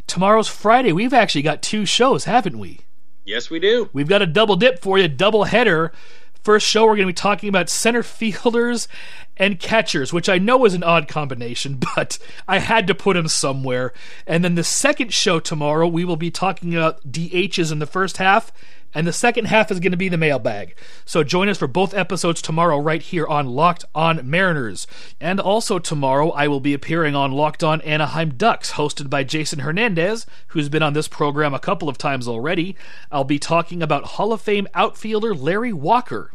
Tomorrow's 0.08 0.48
Friday. 0.48 0.92
We've 0.92 1.14
actually 1.14 1.42
got 1.42 1.62
two 1.62 1.86
shows, 1.86 2.26
haven't 2.26 2.60
we? 2.60 2.82
Yes, 3.26 3.50
we 3.50 3.60
do. 3.60 3.90
We've 3.94 4.08
got 4.08 4.22
a 4.22 4.26
double 4.26 4.56
dip 4.56 4.80
for 4.80 4.98
you, 4.98 5.08
double 5.08 5.46
header. 5.46 5.92
First 6.44 6.66
show, 6.66 6.84
we're 6.86 6.96
going 6.96 7.08
to 7.08 7.08
be 7.08 7.14
talking 7.14 7.50
about 7.50 7.70
center 7.70 8.04
fielders 8.04 8.88
and 9.36 9.60
catchers, 9.60 10.14
which 10.14 10.30
I 10.30 10.38
know 10.38 10.66
is 10.66 10.74
an 10.74 10.84
odd 10.84 11.08
combination, 11.08 11.80
but 11.96 12.20
I 12.48 12.60
had 12.60 12.88
to 12.88 12.96
put 12.96 13.16
them 13.16 13.28
somewhere. 13.28 13.94
And 14.26 14.44
then 14.44 14.56
the 14.56 14.64
second 14.64 15.14
show 15.14 15.40
tomorrow, 15.40 15.88
we 15.88 16.06
will 16.06 16.18
be 16.18 16.32
talking 16.32 16.76
about 16.76 17.10
DHs 17.10 17.72
in 17.72 17.80
the 17.80 17.86
first 17.86 18.18
half 18.18 18.52
and 18.94 19.06
the 19.06 19.14
second 19.14 19.46
half 19.46 19.72
is 19.72 19.80
going 19.80 19.92
to 19.92 19.98
be 19.98 20.10
the 20.10 20.18
mailbag. 20.18 20.76
So 21.06 21.24
join 21.24 21.50
us 21.50 21.58
for 21.58 21.68
both 21.68 21.94
episodes 21.94 22.42
tomorrow 22.42 22.80
right 22.80 23.02
here 23.02 23.28
on 23.28 23.48
Locked 23.48 23.86
On 23.94 24.30
Mariners. 24.30 24.88
And 25.20 25.40
also 25.40 25.80
tomorrow, 25.80 26.32
I 26.32 26.48
will 26.48 26.60
be 26.60 26.74
appearing 26.74 27.16
on 27.16 27.32
Locked 27.32 27.64
On 27.64 27.82
Anaheim 27.82 28.32
Ducks, 28.32 28.74
hosted 28.74 29.10
by 29.10 29.24
Jason 29.24 29.60
Hernandez, 29.60 30.26
who's 30.48 30.70
been 30.70 30.84
on 30.84 30.94
this 30.94 31.08
program 31.08 31.54
a 31.54 31.60
couple 31.60 31.90
of 31.90 31.98
times 31.98 32.28
already. 32.28 32.76
I'll 33.12 33.24
be 33.24 33.40
talking 33.40 33.84
about 33.84 34.06
Hall 34.06 34.34
of 34.34 34.42
Fame 34.42 34.68
outfielder 34.74 35.34
Larry 35.34 35.74
Walker. 35.74 36.32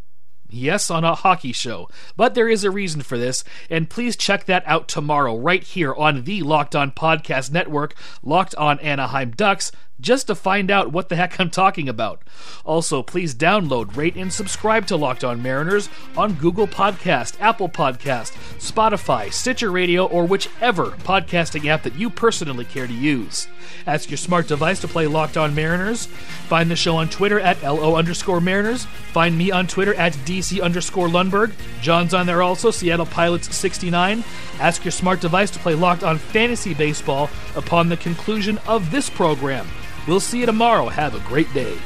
Yes, 0.55 0.91
on 0.91 1.03
a 1.03 1.15
hockey 1.15 1.53
show. 1.53 1.89
But 2.15 2.35
there 2.35 2.49
is 2.49 2.63
a 2.63 2.71
reason 2.71 3.01
for 3.01 3.17
this, 3.17 3.43
and 3.71 3.89
please 3.89 4.17
check 4.17 4.45
that 4.45 4.63
out 4.67 4.87
tomorrow, 4.87 5.35
right 5.39 5.65
here 5.65 5.95
on 5.95 6.25
the 6.25 6.43
Locked 6.43 6.77
On 6.77 6.91
Podcast 6.91 7.51
Network, 7.51 7.95
Locked 8.23 8.55
On 8.57 8.79
Anaheim 8.81 9.31
Ducks 9.31 9.73
just 10.03 10.27
to 10.27 10.35
find 10.35 10.71
out 10.71 10.93
what 10.93 11.09
the 11.09 11.17
heck 11.17 11.41
I'm 11.41 11.49
talking 11.49 11.89
about. 11.89 12.21
Also, 12.65 13.03
please 13.03 13.35
download, 13.35 13.97
rate, 13.97 14.17
and 14.17 14.33
subscribe 14.33 14.87
to 14.89 14.97
Locked 14.97 15.25
On 15.25 15.43
Mariners 15.43 15.89
on 16.17 16.35
Google 16.35 16.67
Podcast, 16.67 17.41
Apple 17.41 17.69
Podcast, 17.69 18.33
Spotify, 18.59 19.33
Stitcher 19.33 19.71
Radio, 19.71 20.05
or 20.05 20.27
whichever 20.27 20.87
podcasting 20.91 21.67
app 21.67 21.85
that 21.85 21.95
you 21.95 22.11
personally 22.11 22.65
care 22.65 22.87
to 22.87 22.93
use. 22.93 23.49
Ask 23.87 24.11
your 24.11 24.19
smart 24.19 24.49
device 24.49 24.81
to 24.81 24.89
play 24.89 25.07
Locked 25.07 25.37
On 25.37 25.55
Mariners. 25.55 26.07
Find 26.07 26.71
the 26.71 26.77
show 26.77 26.97
on 26.97 27.09
Twitter 27.09 27.41
at 27.41 27.63
LO 27.63 27.97
underscore 27.97 28.41
Mariners. 28.41 28.85
Find 28.85 29.39
me 29.39 29.51
on 29.51 29.67
Twitter 29.67 29.95
at 29.95 30.13
DC 30.13 30.61
underscore 30.61 31.09
Lundberg. 31.09 31.53
John's 31.81 32.15
on 32.15 32.27
there 32.27 32.43
also, 32.43 32.71
Seattle 32.71 33.07
Pilots 33.07 33.55
69. 33.55 34.25
Ask 34.61 34.85
your 34.85 34.93
smart 34.93 35.21
device 35.21 35.51
to 35.53 35.59
play 35.59 35.75
Locked 35.75 36.03
On 36.03 36.19
Fantasy 36.19 36.75
Baseball 36.75 37.31
upon 37.57 37.89
the 37.89 37.97
conclusion 37.97 38.59
of 38.67 38.91
this 38.91 39.09
program. 39.09 39.67
We'll 40.07 40.21
see 40.21 40.41
you 40.41 40.47
tomorrow. 40.47 40.89
Have 40.89 41.15
a 41.15 41.21
great 41.29 41.53
day. 41.55 41.77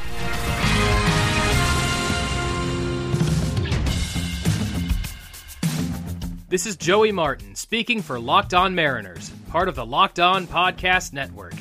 This 6.49 6.65
is 6.65 6.77
Joey 6.77 7.11
Martin 7.11 7.55
speaking 7.55 8.01
for 8.01 8.19
Locked 8.19 8.53
On 8.53 8.73
Mariners, 8.73 9.29
part 9.49 9.67
of 9.67 9.75
the 9.75 9.85
Locked 9.85 10.19
On 10.19 10.47
Podcast 10.47 11.11
Network. 11.11 11.53